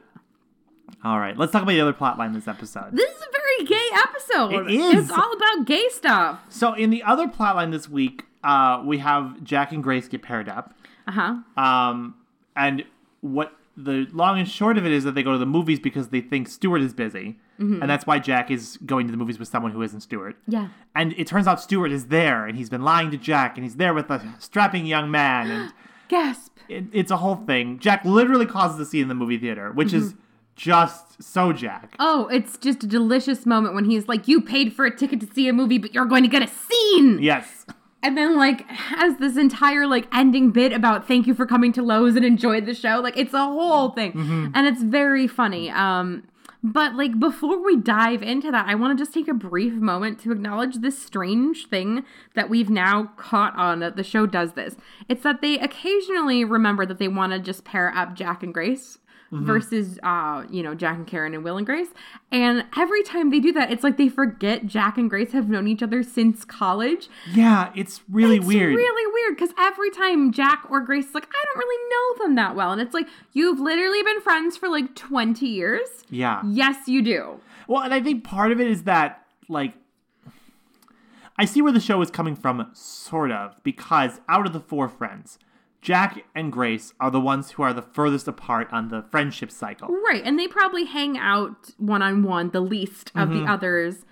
All 1.02 1.18
right, 1.18 1.36
let's 1.36 1.52
talk 1.52 1.62
about 1.62 1.72
the 1.72 1.80
other 1.80 1.92
plot 1.92 2.18
line 2.18 2.32
this 2.32 2.48
episode. 2.48 2.92
This 2.92 3.10
is 3.10 3.22
a 3.22 3.30
very 3.32 3.66
gay 3.66 3.88
episode. 3.94 4.52
It 4.70 4.74
is. 4.74 5.04
It's 5.04 5.10
all 5.10 5.32
about 5.32 5.66
gay 5.66 5.86
stuff. 5.90 6.40
So, 6.48 6.72
in 6.74 6.88
the 6.90 7.02
other 7.02 7.28
plot 7.28 7.56
line 7.56 7.70
this 7.70 7.88
week, 7.88 8.24
uh, 8.42 8.82
we 8.84 8.98
have 8.98 9.42
Jack 9.44 9.72
and 9.72 9.82
Grace 9.82 10.08
get 10.08 10.22
paired 10.22 10.48
up. 10.48 10.74
Uh 11.06 11.12
huh. 11.12 11.62
Um, 11.62 12.14
and 12.56 12.84
what 13.20 13.52
the 13.76 14.06
long 14.12 14.38
and 14.38 14.48
short 14.48 14.78
of 14.78 14.86
it 14.86 14.92
is 14.92 15.04
that 15.04 15.14
they 15.14 15.22
go 15.22 15.32
to 15.32 15.38
the 15.38 15.44
movies 15.46 15.78
because 15.80 16.08
they 16.08 16.20
think 16.22 16.48
Stuart 16.48 16.80
is 16.80 16.94
busy. 16.94 17.38
Mm-hmm. 17.60 17.82
And 17.82 17.90
that's 17.90 18.06
why 18.06 18.18
Jack 18.18 18.50
is 18.50 18.78
going 18.84 19.06
to 19.06 19.10
the 19.12 19.16
movies 19.16 19.38
with 19.38 19.48
someone 19.48 19.70
who 19.72 19.82
isn't 19.82 20.00
Stuart. 20.00 20.36
Yeah. 20.48 20.68
And 20.94 21.12
it 21.16 21.26
turns 21.26 21.46
out 21.46 21.60
Stuart 21.60 21.92
is 21.92 22.06
there, 22.06 22.46
and 22.46 22.56
he's 22.58 22.68
been 22.70 22.82
lying 22.82 23.10
to 23.12 23.16
Jack, 23.16 23.56
and 23.56 23.64
he's 23.64 23.76
there 23.76 23.94
with 23.94 24.10
a 24.10 24.34
strapping 24.38 24.86
young 24.86 25.10
man, 25.10 25.50
and 25.50 25.72
Gasp. 26.08 26.56
it, 26.68 26.84
it's 26.92 27.10
a 27.10 27.16
whole 27.18 27.36
thing. 27.36 27.78
Jack 27.78 28.04
literally 28.04 28.46
causes 28.46 28.78
a 28.80 28.84
scene 28.84 29.02
in 29.02 29.08
the 29.08 29.14
movie 29.14 29.38
theater, 29.38 29.70
which 29.72 29.88
Mm-hmm. 29.88 29.98
is 29.98 30.14
just 30.56 31.20
so 31.22 31.52
Jack. 31.52 31.96
Oh, 31.98 32.28
it's 32.28 32.56
just 32.58 32.84
a 32.84 32.86
delicious 32.86 33.44
moment 33.44 33.74
when 33.74 33.84
he's 33.86 34.06
like, 34.08 34.28
"You 34.28 34.40
paid 34.40 34.72
for 34.72 34.84
a 34.84 34.96
ticket 34.96 35.20
to 35.20 35.26
see 35.32 35.48
a 35.48 35.52
movie, 35.52 35.78
but 35.78 35.92
you're 35.94 36.04
going 36.04 36.22
to 36.22 36.28
get 36.28 36.42
a 36.42 36.46
scene." 36.48 37.18
Yes. 37.20 37.66
and 38.04 38.16
then 38.16 38.36
like 38.36 38.68
has 38.70 39.16
this 39.16 39.36
entire 39.36 39.86
like 39.86 40.06
ending 40.14 40.50
bit 40.50 40.72
about 40.72 41.08
thank 41.08 41.26
you 41.26 41.34
for 41.34 41.44
coming 41.46 41.72
to 41.72 41.82
Loews 41.82 42.16
and 42.16 42.24
enjoyed 42.24 42.66
the 42.66 42.74
show. 42.74 43.00
Like 43.00 43.16
it's 43.16 43.34
a 43.34 43.44
whole 43.44 43.90
thing, 43.90 44.12
Mm-hmm. 44.12 44.48
and 44.54 44.66
it's 44.66 44.82
very 44.82 45.26
funny. 45.26 45.70
Um, 45.70 46.22
but 46.64 46.94
like 46.94 47.20
before 47.20 47.62
we 47.62 47.76
dive 47.76 48.22
into 48.22 48.50
that, 48.50 48.66
I 48.66 48.74
want 48.74 48.96
to 48.96 49.02
just 49.02 49.12
take 49.12 49.28
a 49.28 49.34
brief 49.34 49.74
moment 49.74 50.18
to 50.20 50.32
acknowledge 50.32 50.76
this 50.76 50.98
strange 50.98 51.66
thing 51.66 52.04
that 52.34 52.48
we've 52.48 52.70
now 52.70 53.12
caught 53.18 53.54
on 53.54 53.80
that 53.80 53.96
the 53.96 54.02
show 54.02 54.24
does 54.24 54.54
this. 54.54 54.74
It's 55.06 55.24
that 55.24 55.42
they 55.42 55.58
occasionally 55.58 56.42
remember 56.42 56.86
that 56.86 56.98
they 56.98 57.06
want 57.06 57.34
to 57.34 57.38
just 57.38 57.64
pair 57.64 57.94
up 57.94 58.14
Jack 58.14 58.42
and 58.42 58.54
Grace. 58.54 58.98
Versus, 59.42 59.98
uh, 60.04 60.44
you 60.48 60.62
know, 60.62 60.74
Jack 60.76 60.96
and 60.96 61.06
Karen 61.06 61.34
and 61.34 61.42
Will 61.42 61.56
and 61.56 61.66
Grace. 61.66 61.88
And 62.30 62.64
every 62.76 63.02
time 63.02 63.30
they 63.30 63.40
do 63.40 63.50
that, 63.52 63.72
it's 63.72 63.82
like 63.82 63.96
they 63.96 64.08
forget 64.08 64.66
Jack 64.66 64.96
and 64.96 65.10
Grace 65.10 65.32
have 65.32 65.48
known 65.48 65.66
each 65.66 65.82
other 65.82 66.04
since 66.04 66.44
college. 66.44 67.08
Yeah, 67.32 67.72
it's 67.74 68.00
really 68.08 68.36
It's 68.36 68.46
weird. 68.46 68.76
really 68.76 69.12
weird 69.12 69.36
because 69.36 69.52
every 69.58 69.90
time 69.90 70.30
Jack 70.32 70.64
or 70.70 70.80
Grace 70.80 71.06
is 71.08 71.14
like, 71.14 71.26
I 71.28 71.44
don't 71.46 71.58
really 71.58 71.90
know 71.90 72.24
them 72.24 72.34
that 72.36 72.54
well. 72.54 72.70
And 72.70 72.80
it's 72.80 72.94
like, 72.94 73.08
you've 73.32 73.58
literally 73.58 74.02
been 74.04 74.20
friends 74.20 74.56
for 74.56 74.68
like 74.68 74.94
20 74.94 75.46
years. 75.46 75.88
yeah. 76.10 76.40
Yes, 76.46 76.86
you 76.86 77.02
do. 77.02 77.40
Well, 77.66 77.82
and 77.82 77.92
I 77.92 78.00
think 78.00 78.22
part 78.22 78.52
of 78.52 78.60
it 78.60 78.68
is 78.68 78.84
that, 78.84 79.26
like, 79.48 79.74
I 81.36 81.44
see 81.44 81.60
where 81.60 81.72
the 81.72 81.80
show 81.80 82.00
is 82.02 82.10
coming 82.10 82.36
from, 82.36 82.70
sort 82.74 83.32
of, 83.32 83.56
because 83.64 84.20
out 84.28 84.46
of 84.46 84.52
the 84.52 84.60
four 84.60 84.88
friends, 84.88 85.38
Jack 85.84 86.24
and 86.34 86.50
Grace 86.50 86.94
are 86.98 87.10
the 87.10 87.20
ones 87.20 87.50
who 87.52 87.62
are 87.62 87.74
the 87.74 87.82
furthest 87.82 88.26
apart 88.26 88.68
on 88.72 88.88
the 88.88 89.02
friendship 89.10 89.50
cycle. 89.50 89.88
Right, 89.88 90.22
and 90.24 90.38
they 90.38 90.48
probably 90.48 90.86
hang 90.86 91.18
out 91.18 91.72
one 91.76 92.00
on 92.00 92.22
one 92.22 92.48
the 92.50 92.60
least 92.62 93.10
of 93.14 93.28
Mm-hmm. 93.28 93.44
the 93.44 93.52
others 93.52 94.06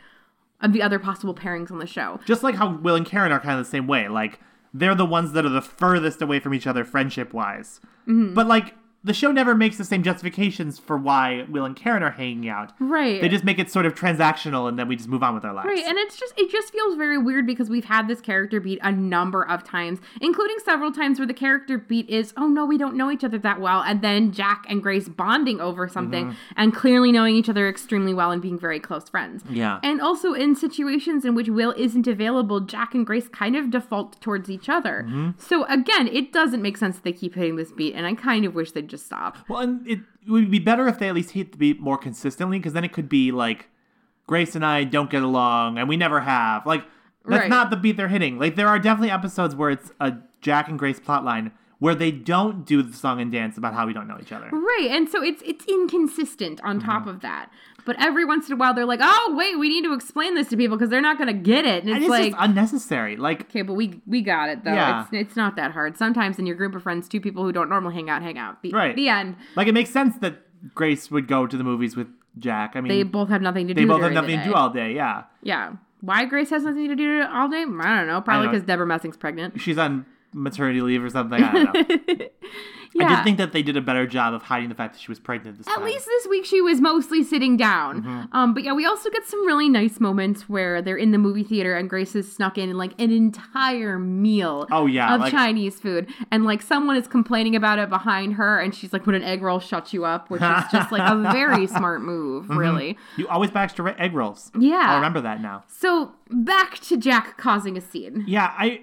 of 0.61 0.75
the 0.75 0.83
other 0.83 0.99
possible 0.99 1.35
pairings 1.35 1.71
on 1.73 1.79
the 1.79 1.87
show. 1.87 2.21
Just 2.27 2.43
like 2.43 2.57
how 2.57 2.77
Will 2.77 2.95
and 2.95 3.07
Karen 3.07 3.33
are 3.33 3.41
kind 3.41 3.59
of 3.59 3.65
the 3.65 3.71
same 3.71 3.87
way. 3.87 4.07
Like, 4.09 4.39
they're 4.75 4.95
the 4.95 5.07
ones 5.07 5.33
that 5.33 5.47
are 5.47 5.49
the 5.51 5.63
furthest 5.63 6.21
away 6.21 6.41
from 6.41 6.53
each 6.53 6.67
other 6.67 6.85
friendship 6.85 7.33
wise. 7.33 7.81
Mm-hmm. 8.07 8.35
But, 8.35 8.47
like, 8.47 8.75
the 9.05 9.13
show 9.13 9.33
never 9.33 9.55
makes 9.55 9.79
the 9.79 9.85
same 9.85 10.03
justifications 10.03 10.79
for 10.79 10.97
why 10.97 11.45
Will 11.49 11.65
and 11.65 11.75
Karen 11.75 12.03
are 12.03 12.11
hanging 12.13 12.49
out. 12.49 12.73
Right. 12.79 13.21
They 13.21 13.29
just 13.29 13.45
make 13.45 13.59
it 13.59 13.71
sort 13.71 13.87
of 13.87 13.95
transactional 13.95 14.69
and 14.69 14.79
then 14.79 14.89
we 14.89 14.97
just 14.97 15.09
move 15.09 15.23
on 15.23 15.35
with 15.35 15.45
our 15.45 15.53
lives. 15.53 15.67
Right, 15.67 15.85
and 15.85 15.99
it's 15.99 16.17
just 16.17 16.35
it 16.37 16.51
just 16.51 16.73
feels 16.73 16.97
very 16.97 17.19
weird 17.19 17.47
because 17.47 17.69
we've 17.69 17.85
had 17.85 18.09
this 18.09 18.21
character 18.21 18.61
beat 18.61 18.79
a 18.83 18.93
number 18.93 19.43
of 19.49 19.65
times, 19.65 19.99
including 20.21 20.57
several 20.65 20.93
times 20.93 21.19
where 21.19 21.27
the 21.27 21.35
character 21.35 21.79
beat 21.79 22.09
is, 22.09 22.33
oh 22.37 22.47
no, 22.47 22.65
we 22.65 22.79
don't 22.79 22.97
know 22.97 23.11
each 23.11 23.25
other 23.25 23.39
that 23.39 23.61
well, 23.61 23.83
and 23.83 24.03
then 24.03 24.33
Jack 24.33 24.65
and 24.69 24.83
Grace 24.83 25.09
bonding 25.09 25.61
over 25.61 25.89
something 25.89 26.13
Mm-hmm. 26.23 26.33
and 26.57 26.75
clearly 26.75 27.11
knowing 27.11 27.35
each 27.35 27.49
other 27.49 27.69
extremely 27.69 28.13
well 28.15 28.31
and 28.31 28.41
being 28.43 28.59
very 28.59 28.79
close 28.79 29.09
friends. 29.09 29.43
Yeah. 29.49 29.81
And 29.83 30.01
also 30.01 30.35
in 30.35 30.55
situations 30.55 31.25
in 31.25 31.35
which 31.35 31.49
Will 31.49 31.73
isn't 31.77 32.07
available, 32.07 32.61
Jack 32.61 32.95
and 32.95 33.05
Grace 33.07 33.29
kind 33.29 33.57
of 33.57 33.71
default 33.71 34.21
towards 34.21 34.51
each 34.51 34.69
other. 34.69 35.05
Mm-hmm. 35.07 35.31
So 35.39 35.65
again, 35.67 36.09
it 36.09 36.33
doesn't 36.33 36.61
make 36.63 36.77
sense 36.77 36.97
that 36.97 37.05
they 37.05 37.13
keep 37.13 37.35
hitting 37.35 37.57
this 37.57 37.73
beat, 37.73 37.95
and 37.95 38.07
I 38.07 38.15
kind 38.15 38.45
of 38.45 38.55
wish 38.55 38.73
they'd 38.73 38.89
just 38.93 39.07
stop. 39.07 39.39
Well, 39.49 39.59
and 39.61 39.87
it 39.89 40.01
would 40.29 40.51
be 40.51 40.59
better 40.61 40.87
if 40.87 40.99
they 41.01 41.09
at 41.09 41.15
least 41.15 41.31
hit 41.33 41.51
the 41.53 41.59
beat 41.59 41.81
more 41.81 41.99
consistently, 41.99 42.59
because 42.59 42.73
then 42.75 42.85
it 42.85 42.93
could 42.93 43.09
be 43.09 43.33
like 43.33 43.69
Grace 44.29 44.55
and 44.55 44.65
I 44.65 44.85
don't 44.85 45.11
get 45.11 45.23
along, 45.25 45.79
and 45.79 45.89
we 45.89 45.97
never 45.97 46.21
have. 46.21 46.65
Like 46.65 46.85
that's 47.27 47.41
Right. 47.43 47.51
not 47.51 47.71
the 47.71 47.77
beat 47.77 47.97
they're 47.97 48.09
hitting. 48.09 48.39
Like 48.39 48.55
there 48.57 48.69
are 48.69 48.79
definitely 48.79 49.11
episodes 49.11 49.55
where 49.57 49.71
it's 49.71 49.91
a 50.01 50.15
Jack 50.41 50.69
and 50.69 50.79
Grace 50.79 51.01
plotline 51.01 51.51
where 51.79 51.95
they 51.97 52.13
don't 52.13 52.65
do 52.65 52.81
the 52.83 52.93
song 52.93 53.21
and 53.21 53.33
dance 53.33 53.59
about 53.59 53.75
how 53.75 53.85
we 53.87 53.93
don't 53.93 54.07
know 54.07 54.17
each 54.21 54.31
other. 54.31 54.49
Right, 54.53 54.89
and 54.91 55.09
so 55.09 55.21
it's 55.23 55.43
it's 55.45 55.65
inconsistent 55.67 56.61
on 56.63 56.79
Mm-hmm. 56.79 56.89
top 56.89 57.07
of 57.09 57.21
that. 57.21 57.51
But 57.85 57.97
every 57.99 58.25
once 58.25 58.47
in 58.47 58.53
a 58.53 58.57
while, 58.57 58.75
they're 58.75 58.87
like, 58.87 59.01
"Oh, 59.03 59.35
wait, 59.37 59.59
we 59.59 59.69
need 59.69 59.85
to 59.85 59.93
explain 59.93 60.35
this 60.35 60.49
to 60.49 60.57
people 60.57 60.77
because 60.77 60.91
they're 60.91 61.01
not 61.01 61.19
going 61.19 61.29
to 61.29 61.33
get 61.33 61.65
it." 61.65 61.85
And 61.85 61.89
it's 61.91 61.97
And 61.97 62.05
it's 62.05 62.11
like, 62.11 62.35
unnecessary. 62.39 63.17
Like 63.17 63.43
okay, 63.43 63.63
but 63.63 63.75
we 63.75 64.01
we 64.07 64.23
got 64.23 64.49
it 64.49 64.65
though. 64.65 64.73
Yeah. 64.73 65.03
It's 65.03 65.13
it's 65.13 65.37
not 65.37 65.57
that 65.57 65.73
hard. 65.73 65.97
Sometimes 65.97 66.39
in 66.39 66.47
your 66.47 66.57
group 66.57 66.75
of 66.75 66.83
friends, 66.83 67.09
two 67.09 67.21
people 67.21 67.45
who 67.45 67.53
don't 67.53 67.69
normally 67.69 67.95
hang 67.95 68.11
out 68.11 68.23
hang 68.23 68.39
out. 68.39 68.63
The, 68.63 68.71
Right. 68.71 68.95
The 68.95 69.09
end. 69.09 69.37
like 69.57 69.69
it 69.69 69.75
makes 69.75 69.91
sense 69.91 70.17
that 70.19 70.43
Grace 70.75 71.11
would 71.11 71.27
go 71.29 71.47
to 71.47 71.57
the 71.57 71.65
movies 71.65 71.97
with 71.97 72.09
Jack. 72.39 72.73
I 72.75 72.81
mean 72.81 72.89
They 72.89 73.03
both 73.03 73.29
have 73.29 73.43
nothing 73.43 73.69
to 73.69 73.75
they 73.75 73.83
do. 73.83 73.87
They 73.87 73.93
both 73.93 74.03
have 74.03 74.13
nothing 74.13 74.39
to 74.39 74.45
do 74.45 74.55
all 74.55 74.71
day, 74.71 74.95
yeah. 74.95 75.25
Yeah. 75.43 75.73
Why 76.01 76.25
Grace 76.25 76.51
has 76.51 76.65
nothing 76.65 76.89
to 76.89 76.97
do 76.97 77.23
all 77.23 77.49
day? 77.49 77.63
I 77.63 77.65
don't 77.65 78.07
know. 78.07 78.21
Probably 78.21 78.49
because 78.49 78.65
Debra 78.65 78.87
Messing's 78.87 79.17
pregnant. 79.17 79.61
She's 79.61 79.79
on 79.79 80.05
maternity 80.33 80.81
leave 80.81 81.03
or 81.05 81.11
something. 81.11 81.43
I 81.43 81.53
don't 81.53 81.75
know. 82.09 82.09
Yeah. 82.09 82.27
I 83.07 83.17
did 83.17 83.25
think 83.25 83.39
that 83.39 83.53
they 83.53 83.63
did 83.63 83.75
a 83.79 83.81
better 83.81 84.07
job 84.07 84.35
of 84.35 84.43
hiding 84.43 84.69
the 84.69 84.75
fact 84.75 84.93
that 84.93 85.01
she 85.01 85.11
was 85.11 85.19
pregnant 85.19 85.57
this 85.57 85.67
At 85.67 85.77
time. 85.77 85.85
least 85.85 86.05
this 86.05 86.27
week 86.29 86.45
she 86.45 86.61
was 86.61 86.79
mostly 86.79 87.23
sitting 87.25 87.57
down. 87.57 88.03
Mm-hmm. 88.03 88.37
Um, 88.37 88.53
but 88.53 88.65
yeah, 88.65 88.75
we 88.75 88.85
also 88.85 89.09
get 89.09 89.27
some 89.27 89.47
really 89.47 89.71
nice 89.71 89.99
moments 89.99 90.47
where 90.47 90.83
they're 90.83 90.99
in 90.99 91.11
the 91.11 91.17
movie 91.17 91.43
theater 91.43 91.75
and 91.75 91.89
Grace 91.89 92.13
has 92.13 92.31
snuck 92.31 92.59
in 92.59 92.77
like 92.77 92.93
an 93.01 93.11
entire 93.11 93.99
meal 93.99 94.67
Oh, 94.71 94.85
yeah, 94.85 95.15
of 95.15 95.23
like- 95.23 95.31
Chinese 95.33 95.81
food. 95.81 96.07
And 96.31 96.45
like 96.45 96.61
someone 96.61 96.97
is 96.97 97.09
complaining 97.09 97.57
about 97.57 97.79
it 97.79 97.89
behind 97.89 98.35
her 98.35 98.59
and 98.61 98.75
she's 98.75 98.93
like, 98.93 99.05
"But 99.07 99.15
an 99.15 99.23
egg 99.23 99.41
roll 99.43 99.59
shuts 99.59 99.95
you 99.95 100.05
up," 100.05 100.29
which 100.31 100.43
is 100.43 100.65
just 100.71 100.93
like 100.93 101.11
a 101.11 101.17
very 101.33 101.67
smart 101.67 102.03
move, 102.03 102.51
really. 102.51 102.99
You 103.17 103.27
always 103.29 103.51
buy 103.51 103.63
extra 103.65 103.95
egg 103.99 104.13
rolls. 104.13 104.51
Yeah. 104.59 104.85
I'll 104.91 104.97
remember 104.97 105.23
that 105.23 105.41
now. 105.41 105.65
So 105.67 106.13
back 106.31 106.79
to 106.81 106.99
Jack 106.99 107.39
causing 107.39 107.79
a 107.79 107.81
scene. 107.81 108.25
Yeah, 108.27 108.53
I 108.59 108.83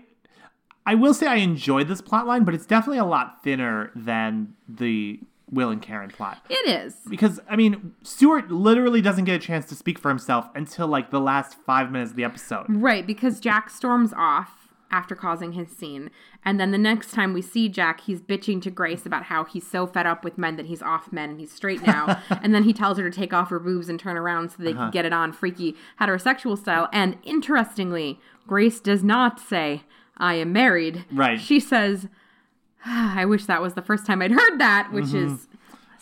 I 0.85 0.95
will 0.95 1.13
say 1.13 1.27
I 1.27 1.35
enjoyed 1.35 1.87
this 1.87 2.01
plot 2.01 2.25
line, 2.25 2.43
but 2.43 2.53
it's 2.53 2.65
definitely 2.65 2.99
a 2.99 3.05
lot 3.05 3.43
thinner 3.43 3.91
than 3.95 4.55
the 4.67 5.19
Will 5.51 5.69
and 5.69 5.81
Karen 5.81 6.09
plot. 6.09 6.43
It 6.49 6.67
is. 6.67 6.95
Because 7.09 7.39
I 7.49 7.55
mean, 7.55 7.93
Stuart 8.03 8.51
literally 8.51 9.01
doesn't 9.01 9.25
get 9.25 9.35
a 9.35 9.39
chance 9.39 9.65
to 9.67 9.75
speak 9.75 9.99
for 9.99 10.09
himself 10.09 10.49
until 10.55 10.87
like 10.87 11.11
the 11.11 11.19
last 11.19 11.57
five 11.65 11.91
minutes 11.91 12.11
of 12.11 12.17
the 12.17 12.23
episode. 12.23 12.65
Right, 12.69 13.05
because 13.05 13.39
Jack 13.39 13.69
storms 13.69 14.13
off 14.15 14.59
after 14.91 15.15
causing 15.15 15.53
his 15.53 15.69
scene. 15.69 16.09
And 16.43 16.59
then 16.59 16.71
the 16.71 16.77
next 16.77 17.11
time 17.11 17.33
we 17.33 17.41
see 17.41 17.69
Jack, 17.69 18.01
he's 18.01 18.21
bitching 18.21 18.61
to 18.63 18.71
Grace 18.71 19.05
about 19.05 19.23
how 19.23 19.43
he's 19.43 19.67
so 19.67 19.85
fed 19.85 20.07
up 20.07 20.23
with 20.23 20.37
men 20.37 20.55
that 20.55 20.65
he's 20.65 20.81
off 20.81 21.11
men 21.11 21.31
and 21.31 21.39
he's 21.39 21.51
straight 21.51 21.85
now. 21.85 22.21
and 22.41 22.55
then 22.55 22.63
he 22.63 22.73
tells 22.73 22.97
her 22.97 23.09
to 23.09 23.15
take 23.15 23.33
off 23.33 23.49
her 23.49 23.59
boobs 23.59 23.89
and 23.89 23.99
turn 23.99 24.17
around 24.17 24.49
so 24.49 24.63
they 24.63 24.71
can 24.71 24.81
uh-huh. 24.81 24.91
get 24.91 25.05
it 25.05 25.13
on 25.13 25.31
freaky 25.31 25.75
heterosexual 26.01 26.57
style. 26.57 26.89
And 26.91 27.17
interestingly, 27.23 28.19
Grace 28.47 28.79
does 28.79 29.03
not 29.03 29.39
say, 29.39 29.83
I 30.19 30.35
am 30.35 30.51
married. 30.53 31.05
Right. 31.11 31.39
She 31.39 31.59
says, 31.59 32.07
I 32.85 33.25
wish 33.25 33.45
that 33.45 33.61
was 33.61 33.73
the 33.73 33.81
first 33.81 34.05
time 34.05 34.21
I'd 34.21 34.31
heard 34.31 34.59
that, 34.59 34.91
which 34.91 35.13
is 35.13 35.47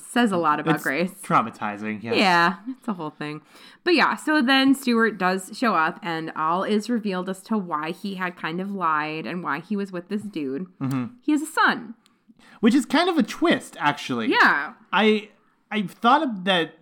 says 0.10 0.32
a 0.32 0.38
lot 0.38 0.60
about 0.60 0.76
It's 0.76 0.84
Grace. 0.84 1.12
traumatizing. 1.22 2.02
Yes. 2.02 2.16
Yeah, 2.18 2.56
it's 2.70 2.88
a 2.88 2.94
whole 2.94 3.10
thing. 3.12 3.42
But 3.84 3.94
yeah, 3.94 4.16
so 4.16 4.42
then 4.42 4.74
Stuart 4.74 5.18
does 5.20 5.52
show 5.56 5.76
up, 5.76 6.00
and 6.02 6.32
all 6.36 6.64
is 6.64 6.90
revealed 6.90 7.30
as 7.30 7.42
to 7.44 7.58
why 7.58 7.92
he 7.92 8.16
had 8.16 8.36
kind 8.36 8.60
of 8.60 8.72
lied 8.72 9.26
and 9.28 9.44
why 9.44 9.60
he 9.60 9.76
was 9.76 9.92
with 9.92 10.10
this 10.10 10.24
dude. 10.24 10.66
Mm-hmm. 10.80 11.06
He 11.22 11.34
has 11.34 11.42
a 11.42 11.46
son. 11.46 11.94
Which 12.62 12.74
is 12.74 12.86
kind 12.86 13.10
of 13.10 13.18
a 13.18 13.24
twist, 13.24 13.76
actually. 13.80 14.30
Yeah. 14.30 14.74
I 14.92 15.30
I 15.70 15.84
thought 15.84 16.24
of 16.24 16.46
that 16.46 16.76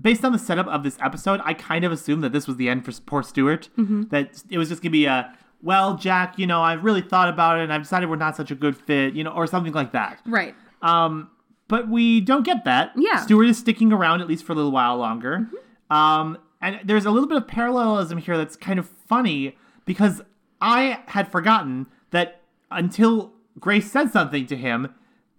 based 0.00 0.24
on 0.24 0.32
the 0.32 0.38
setup 0.38 0.66
of 0.66 0.82
this 0.82 0.98
episode. 1.00 1.40
I 1.44 1.54
kind 1.54 1.84
of 1.84 1.92
assumed 1.92 2.24
that 2.24 2.32
this 2.32 2.48
was 2.48 2.56
the 2.56 2.68
end 2.68 2.84
for 2.84 2.92
poor 3.02 3.22
Stuart. 3.22 3.68
Mm-hmm. 3.78 4.04
That 4.10 4.42
it 4.50 4.58
was 4.58 4.70
just 4.70 4.82
gonna 4.82 4.90
be 4.90 5.04
a 5.06 5.32
well, 5.62 5.96
Jack. 5.96 6.38
You 6.38 6.46
know, 6.46 6.62
I've 6.62 6.84
really 6.84 7.02
thought 7.02 7.28
about 7.28 7.58
it, 7.58 7.62
and 7.62 7.72
I've 7.72 7.82
decided 7.82 8.08
we're 8.08 8.16
not 8.16 8.36
such 8.36 8.50
a 8.50 8.54
good 8.54 8.76
fit. 8.76 9.14
You 9.14 9.24
know, 9.24 9.30
or 9.30 9.46
something 9.46 9.72
like 9.72 9.92
that. 9.92 10.20
Right. 10.26 10.54
Um, 10.82 11.30
but 11.68 11.88
we 11.88 12.20
don't 12.20 12.44
get 12.44 12.64
that. 12.64 12.92
Yeah. 12.96 13.12
Mm-hmm. 13.14 13.24
Stuart 13.24 13.44
is 13.44 13.58
sticking 13.58 13.92
around 13.92 14.20
at 14.20 14.28
least 14.28 14.44
for 14.44 14.52
a 14.52 14.54
little 14.54 14.72
while 14.72 14.96
longer. 14.98 15.48
Um, 15.90 16.38
and 16.60 16.80
there's 16.84 17.04
a 17.04 17.10
little 17.10 17.28
bit 17.28 17.38
of 17.38 17.46
parallelism 17.48 18.18
here 18.18 18.36
that's 18.36 18.56
kind 18.56 18.78
of 18.78 18.88
funny 18.88 19.56
because 19.84 20.22
I 20.60 21.00
had 21.06 21.30
forgotten 21.30 21.86
that 22.10 22.42
until 22.70 23.32
Grace 23.58 23.90
said 23.90 24.10
something 24.12 24.46
to 24.46 24.56
him, 24.56 24.94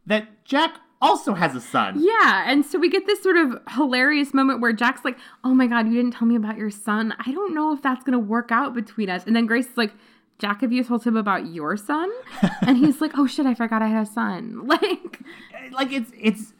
that 0.05 0.43
Jack 0.43 0.77
also 1.01 1.33
has 1.33 1.55
a 1.55 1.62
son. 1.62 1.95
Yeah, 1.97 2.43
and 2.45 2.65
so 2.65 2.79
we 2.79 2.89
get 2.89 3.05
this 3.05 3.21
sort 3.21 3.38
of 3.38 3.57
hilarious 3.71 4.33
moment 4.33 4.62
where 4.62 4.73
Jack's 4.73 5.03
like, 5.03 5.17
"Oh 5.43 5.53
my 5.53 5.67
god, 5.67 5.88
you 5.88 5.93
didn't 5.93 6.13
tell 6.13 6.27
me 6.27 6.36
about 6.36 6.57
your 6.57 6.69
son. 6.69 7.13
I 7.25 7.31
don't 7.31 7.53
know 7.53 7.73
if 7.73 7.81
that's 7.81 8.03
going 8.03 8.13
to 8.13 8.19
work 8.19 8.51
out 8.51 8.73
between 8.73 9.09
us." 9.09 9.23
And 9.25 9.36
then 9.36 9.45
Grace 9.45 9.67
is 9.67 9.77
like, 9.77 9.93
"Jack, 10.43 10.60
have 10.60 10.73
you 10.73 10.84
told 10.84 11.06
him 11.06 11.15
about 11.15 11.47
your 11.47 11.77
son?" 11.77 12.12
and 12.67 12.75
he's 12.77 12.99
like, 12.99 13.13
"Oh 13.17 13.25
shit, 13.27 13.45
I 13.45 13.53
forgot 13.53 13.82
I 13.82 13.88
had 13.88 14.03
a 14.03 14.12
son." 14.12 14.67
Like, 14.67 15.21
Like 15.71 15.93
it's 15.93 16.12
it's 16.19 16.53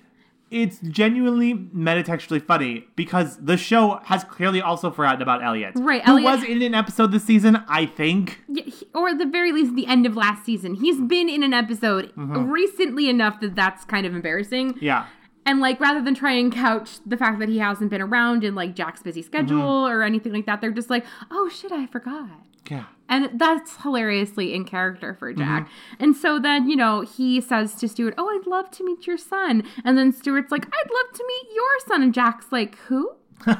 it's 0.50 0.80
genuinely 0.80 1.54
metatextually 1.54 2.42
funny 2.42 2.88
because 2.96 3.38
the 3.38 3.58
show 3.58 4.00
has 4.06 4.24
clearly 4.24 4.62
also 4.62 4.90
forgotten 4.90 5.22
about 5.22 5.44
Elliot. 5.44 5.74
Right, 5.76 6.02
Who 6.06 6.24
was 6.24 6.44
in 6.44 6.62
an 6.62 6.76
episode 6.76 7.12
this 7.12 7.26
season, 7.26 7.58
I 7.68 7.88
think. 7.88 8.40
Yeah, 8.48 8.64
he- 8.64 8.88
or 8.94 9.10
at 9.10 9.18
the 9.18 9.26
very 9.26 9.52
least, 9.52 9.76
the 9.76 9.88
end 9.88 10.06
of 10.06 10.16
last 10.16 10.46
season. 10.46 10.76
He's 10.76 11.02
been 11.02 11.28
in 11.28 11.44
an 11.44 11.54
episode 11.54 12.14
mm-hmm. 12.16 12.50
recently 12.50 13.10
enough 13.10 13.42
that 13.42 13.56
that's 13.56 13.84
kind 13.84 14.06
of 14.06 14.14
embarrassing. 14.16 14.78
Yeah. 14.80 15.08
And 15.46 15.60
like, 15.60 15.80
rather 15.80 16.02
than 16.02 16.16
try 16.16 16.34
and 16.34 16.52
couch 16.52 17.00
the 17.06 17.18
fact 17.18 17.40
that 17.40 17.50
he 17.50 17.60
hasn't 17.60 17.90
been 17.90 18.02
around 18.02 18.44
in 18.44 18.56
like 18.56 18.76
Jack's 18.76 19.02
busy 19.02 19.22
schedule 19.22 19.88
or 19.88 20.04
anything 20.04 20.34
like 20.34 20.46
that, 20.46 20.62
they're 20.62 20.72
just 20.72 20.90
like, 20.90 21.06
"Oh 21.32 21.50
shit, 21.50 21.72
I 21.72 21.86
forgot." 21.86 22.30
Yeah. 22.70 22.86
And 23.10 23.38
that's 23.40 23.84
hilariously 23.84 24.54
in 24.54 24.64
character 24.64 25.14
for 25.14 25.34
Jack. 25.34 25.70
And 26.00 26.16
so 26.16 26.40
then, 26.40 26.68
you 26.70 26.76
know, 26.76 27.02
he 27.02 27.42
says 27.42 27.76
to 27.76 27.88
Stuart, 27.90 28.16
Oh, 28.18 28.28
I'd 28.28 28.48
love 28.48 28.72
to 28.72 28.84
meet 28.84 29.06
your 29.06 29.18
son. 29.18 29.64
And 29.84 29.98
then 29.98 30.14
Stuart's 30.14 30.52
like, 30.52 30.66
I'd 30.66 30.90
love 30.92 31.14
to 31.14 31.26
meet 31.28 31.54
your 31.54 31.80
son. 31.86 32.02
And 32.02 32.14
Jack's 32.14 32.52
like, 32.52 32.76
Who? 32.88 33.12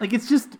Like 0.00 0.12
it's 0.12 0.28
just 0.28 0.58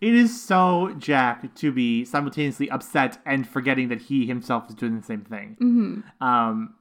it 0.00 0.14
is 0.14 0.40
so 0.40 0.94
Jack 0.98 1.54
to 1.56 1.72
be 1.72 2.04
simultaneously 2.04 2.70
upset 2.70 3.18
and 3.24 3.48
forgetting 3.48 3.88
that 3.88 4.02
he 4.02 4.26
himself 4.26 4.68
is 4.68 4.74
doing 4.74 4.96
the 4.96 5.02
same 5.02 5.22
thing. 5.22 5.56
Mm-hmm. 5.60 6.24
Um, 6.26 6.74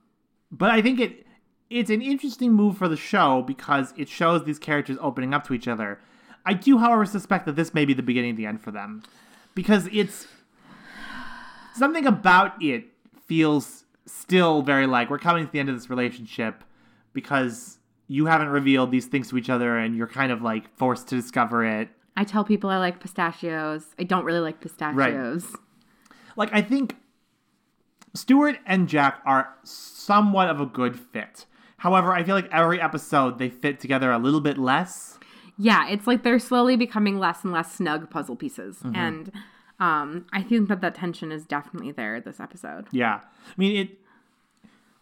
but 0.52 0.72
I 0.72 0.82
think 0.82 1.00
it 1.00 1.26
it's 1.70 1.90
an 1.90 2.02
interesting 2.02 2.54
move 2.54 2.78
for 2.78 2.88
the 2.88 2.98
show 2.98 3.42
because 3.42 3.94
it 3.98 4.08
shows 4.08 4.44
these 4.44 4.60
characters 4.60 4.98
opening 5.02 5.34
up 5.34 5.48
to 5.48 5.54
each 5.54 5.68
other. 5.68 6.00
I 6.46 6.54
do, 6.54 6.78
however, 6.78 7.06
suspect 7.06 7.46
that 7.48 7.56
this 7.56 7.74
may 7.74 7.86
be 7.86 7.94
the 7.94 8.04
beginning 8.04 8.32
of 8.32 8.38
the 8.38 8.46
end 8.46 8.62
for 8.62 8.72
them 8.72 9.04
because 9.56 9.90
it's 9.92 10.28
something 11.76 12.06
about 12.06 12.62
it 12.62 12.86
feels 13.26 13.86
still 14.06 14.62
very 14.62 14.86
like 14.86 15.10
we're 15.10 15.18
coming 15.18 15.46
to 15.46 15.52
the 15.52 15.60
end 15.60 15.70
of 15.70 15.76
this 15.76 15.90
relationship 15.90 16.64
because 17.14 17.80
you 18.08 18.28
haven't 18.28 18.50
revealed 18.50 18.92
these 18.92 19.08
things 19.08 19.30
to 19.30 19.38
each 19.38 19.50
other 19.50 19.78
and 19.78 19.96
you're 19.96 20.08
kind 20.08 20.32
of 20.32 20.44
like 20.44 20.70
forced 20.78 21.08
to 21.08 21.16
discover 21.16 21.66
it. 21.66 21.90
I 22.16 22.24
tell 22.24 22.44
people 22.44 22.70
I 22.70 22.78
like 22.78 23.00
pistachios. 23.00 23.84
I 23.98 24.04
don't 24.04 24.24
really 24.24 24.40
like 24.40 24.62
pistachios. 24.62 25.56
Like 26.36 26.50
I 26.54 26.62
think 26.62 26.96
Stuart 28.14 28.60
and 28.66 28.88
Jack 28.88 29.20
are 29.26 29.50
somewhat 29.64 30.50
of 30.50 30.62
a 30.62 30.66
good 30.66 30.98
fit. 30.98 31.46
However, 31.86 32.14
I 32.14 32.24
feel 32.24 32.34
like 32.34 32.50
every 32.52 32.82
episode 32.82 33.38
they 33.38 33.48
fit 33.48 33.80
together 33.80 34.12
a 34.12 34.18
little 34.18 34.42
bit 34.42 34.58
less. 34.58 35.20
Yeah, 35.56 35.88
it's 35.88 36.08
like 36.08 36.24
they're 36.24 36.40
slowly 36.40 36.76
becoming 36.76 37.20
less 37.20 37.44
and 37.44 37.54
less 37.54 37.72
snug 37.72 38.10
puzzle 38.10 38.36
pieces. 38.36 38.78
Mm-hmm. 38.78 38.96
And 38.96 39.32
um, 39.80 40.26
I 40.34 40.42
think 40.42 40.68
that 40.70 40.82
that 40.82 40.96
tension 40.96 41.32
is 41.32 41.46
definitely 41.46 41.92
there 41.92 42.20
this 42.20 42.40
episode. 42.40 42.88
Yeah. 42.92 43.22
I 43.24 43.54
mean 43.56 43.78
it 43.78 44.00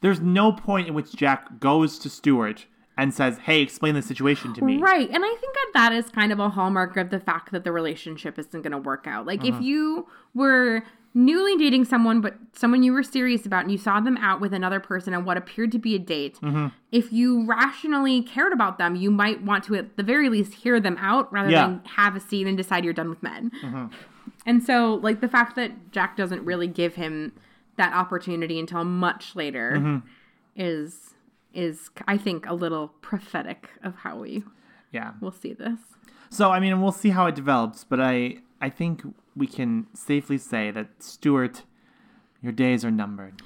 there's 0.02 0.20
no 0.20 0.52
point 0.52 0.90
in 0.90 0.94
which 0.94 1.14
Jack 1.14 1.62
goes 1.62 1.98
to 2.00 2.10
Stuart 2.10 2.66
and 2.98 3.14
says, 3.14 3.38
"Hey, 3.38 3.62
explain 3.62 3.96
the 3.96 4.02
situation 4.02 4.54
to 4.56 4.66
me." 4.66 4.76
Right. 4.76 5.10
And 5.10 5.24
I 5.24 5.36
think 5.40 5.54
that 5.54 5.72
that 5.76 5.94
is 5.94 6.10
kind 6.10 6.34
of 6.34 6.40
a 6.40 6.50
hallmark 6.50 6.98
of 6.98 7.12
the 7.12 7.22
fact 7.22 7.54
that 7.54 7.64
the 7.64 7.72
relationship 7.72 8.38
isn't 8.38 8.62
going 8.62 8.74
to 8.74 8.78
work 8.78 9.08
out. 9.08 9.26
Like 9.26 9.46
if 9.46 9.62
you 9.62 10.10
were 10.34 10.84
newly 11.14 11.56
dating 11.58 11.86
someone 11.86 12.22
but 12.22 12.36
someone 12.54 12.82
you 12.84 12.92
were 12.92 13.04
serious 13.04 13.46
about 13.46 13.62
and 13.64 13.72
you 13.72 13.78
saw 13.78 14.00
them 14.00 14.18
out 14.18 14.42
with 14.42 14.54
another 14.54 14.80
person 14.80 15.14
on 15.14 15.26
what 15.26 15.38
appeared 15.38 15.72
to 15.72 15.80
be 15.80 15.96
a 15.96 16.00
date, 16.00 16.40
mm-hmm. 16.42 16.68
if 16.92 17.12
you 17.14 17.46
rationally 17.46 18.24
cared 18.24 18.52
about 18.54 18.78
them, 18.78 18.96
you 18.96 19.12
might 19.12 19.44
want 19.44 19.64
to 19.66 19.76
at 19.76 19.96
the 19.98 20.04
very 20.04 20.30
least 20.30 20.54
hear 20.56 20.80
them 20.80 20.98
out 21.00 21.32
rather 21.32 21.50
Yeah. 21.50 21.68
than 21.68 21.82
have 21.96 22.16
a 22.16 22.20
scene 22.20 22.48
and 22.48 22.58
decide 22.58 22.84
you're 22.84 22.94
done 22.94 23.10
with 23.10 23.22
men. 23.22 23.52
Mm-hmm. 23.64 23.86
And 24.46 24.64
so 24.64 24.96
like 24.96 25.22
the 25.22 25.28
fact 25.28 25.56
that 25.56 25.92
Jack 25.92 26.18
doesn't 26.18 26.44
really 26.46 26.68
give 26.68 26.96
him 26.96 27.34
that 27.78 27.94
opportunity 27.94 28.60
until 28.60 28.84
much 28.84 29.36
later 29.36 29.74
mm-hmm. 29.78 30.08
is 30.56 31.12
is 31.54 31.90
I 32.08 32.18
think 32.18 32.48
a 32.48 32.54
little 32.54 32.88
prophetic 33.02 33.70
of 33.84 33.98
how 33.98 34.18
we 34.18 34.44
Yeah. 34.92 35.12
we'll 35.22 35.32
see 35.32 35.54
this. 35.54 35.80
So 36.32 36.50
I 36.50 36.60
mean, 36.60 36.82
we'll 36.82 36.92
see 36.92 37.10
how 37.10 37.28
it 37.28 37.36
develops, 37.36 37.84
but 37.84 38.00
I 38.02 38.38
I 38.64 38.70
think 38.70 39.04
we 39.36 39.48
can 39.48 39.88
safely 39.94 40.38
say 40.38 40.72
that 40.72 40.88
Stuart, 41.00 41.64
your 42.42 42.52
days 42.54 42.86
are 42.86 42.92
numbered. 42.92 43.42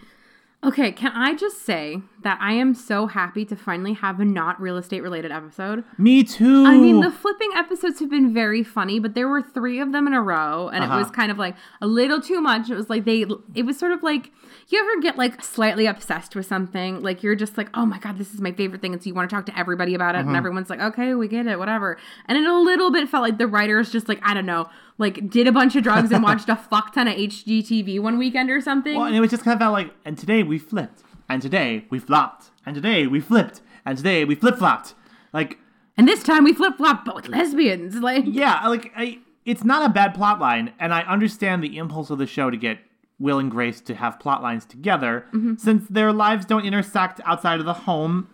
Okay, 0.63 0.91
can 0.91 1.12
I 1.13 1.36
just 1.36 1.62
say 1.63 2.01
that 2.23 2.39
I 2.41 2.53
am 2.53 2.73
so 2.73 3.06
happy 3.06 3.45
to 3.45 3.56
finally 3.56 3.93
have 3.93 4.19
a 4.19 4.25
not 4.25 4.60
real 4.60 4.75
estate 4.77 5.01
related 5.01 5.32
episode? 5.32 5.84
Me 5.99 6.23
too. 6.23 6.65
I 6.65 6.75
mean, 6.77 6.99
the 6.99 7.12
flipping 7.12 7.51
episodes 7.56 7.99
have 7.99 8.10
been 8.10 8.34
very 8.34 8.63
funny, 8.63 8.99
but 8.99 9.13
there 9.13 9.27
were 9.27 9.43
three 9.43 9.80
of 9.80 9.91
them 9.91 10.08
in 10.08 10.13
a 10.13 10.21
row, 10.21 10.67
and 10.69 10.84
it 10.84 10.89
was 10.89 11.06
Uh-huh. 11.06 11.13
kind 11.13 11.32
of 11.32 11.38
like 11.38 11.56
a 11.80 11.88
little 11.88 12.19
too 12.19 12.41
much. 12.41 12.71
It 12.71 12.75
was 12.75 12.89
like 12.89 13.06
they, 13.06 13.23
it 13.53 13.63
was 13.67 13.77
sort 13.77 13.91
of 13.91 14.01
like 14.01 14.32
you 14.69 14.80
ever 14.82 14.99
get 14.99 15.15
like 15.15 15.43
slightly 15.43 15.86
obsessed 15.86 16.36
with 16.36 16.47
something, 16.47 17.01
like 17.03 17.21
you're 17.23 17.36
just 17.36 17.56
like, 17.56 17.69
oh 17.75 17.86
my 17.86 17.99
god, 17.99 18.17
this 18.17 18.34
is 18.34 18.41
my 18.41 18.51
favorite 18.51 18.82
thing, 18.82 18.93
and 18.93 19.01
so 19.01 19.08
you 19.10 19.13
want 19.13 19.30
to 19.30 19.36
talk 19.36 19.45
to 19.45 19.58
everybody 19.58 19.93
about 19.93 20.15
it, 20.15 20.19
Mm-hmm. 20.19 20.30
and 20.30 20.38
everyone's 20.38 20.71
like, 20.71 20.82
okay, 20.82 21.13
we 21.13 21.27
get 21.27 21.45
it, 21.45 21.60
whatever. 21.60 21.97
And 22.27 22.36
it 22.38 22.45
a 22.45 22.58
little 22.58 22.91
bit 22.91 23.08
felt 23.08 23.21
like 23.21 23.38
the 23.38 23.47
writers 23.47 23.91
just 23.91 24.10
like 24.10 24.19
I 24.23 24.34
don't 24.34 24.47
know, 24.47 24.67
like 24.97 25.29
did 25.29 25.47
a 25.47 25.51
bunch 25.51 25.75
of 25.75 25.83
drugs 25.83 26.12
and 26.12 26.23
watched 26.23 26.49
a 26.49 26.55
fuck 26.69 26.93
ton 26.93 27.07
of 27.07 27.15
HGTV 27.15 27.99
one 27.99 28.17
weekend 28.17 28.49
or 28.49 28.62
something. 28.62 28.95
well, 28.95 29.05
and 29.05 29.15
it 29.15 29.19
was 29.19 29.29
just 29.31 29.43
kind 29.43 29.53
of 29.55 29.60
felt 29.60 29.73
like, 29.73 29.91
and 30.05 30.17
today 30.17 30.43
we 30.43 30.57
flipped, 30.60 31.03
and 31.29 31.41
today 31.41 31.86
we 31.89 31.99
flopped, 31.99 32.51
and 32.65 32.75
today 32.75 33.07
we 33.07 33.19
flipped, 33.19 33.62
and 33.86 33.97
today 33.97 34.25
we 34.25 34.36
flip 34.36 34.57
flopped. 34.57 34.95
Like, 35.33 35.57
And 35.97 36.07
this 36.07 36.23
time 36.23 36.43
we 36.43 36.53
flip 36.53 36.77
flopped, 36.77 37.05
but 37.05 37.15
with 37.15 37.27
lesbians. 37.27 37.95
Like, 37.95 38.23
yeah, 38.27 38.67
like 38.67 38.91
I, 38.95 39.19
it's 39.45 39.63
not 39.63 39.86
a 39.89 39.93
bad 39.93 40.13
plot 40.13 40.39
line, 40.39 40.73
and 40.79 40.93
I 40.93 41.01
understand 41.01 41.63
the 41.63 41.77
impulse 41.77 42.10
of 42.10 42.17
the 42.17 42.27
show 42.27 42.49
to 42.49 42.57
get 42.57 42.79
Will 43.19 43.39
and 43.39 43.49
Grace 43.49 43.81
to 43.81 43.95
have 43.95 44.19
plot 44.19 44.41
lines 44.43 44.65
together, 44.65 45.25
Mm-hmm. 45.33 45.55
since 45.57 45.88
their 45.89 46.12
lives 46.13 46.45
don't 46.45 46.65
intersect 46.65 47.19
outside 47.25 47.60
of 47.60 47.65
the 47.65 47.73
home 47.73 48.27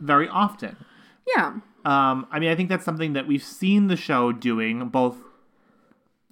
very 0.00 0.28
often. 0.28 0.76
yeah. 1.36 1.54
Um, 1.84 2.26
I 2.30 2.38
mean, 2.40 2.50
I 2.50 2.54
think 2.56 2.68
that's 2.68 2.84
something 2.84 3.14
that 3.14 3.26
we've 3.26 3.42
seen 3.42 3.86
the 3.86 3.96
show 3.96 4.32
doing 4.32 4.88
both 4.90 5.16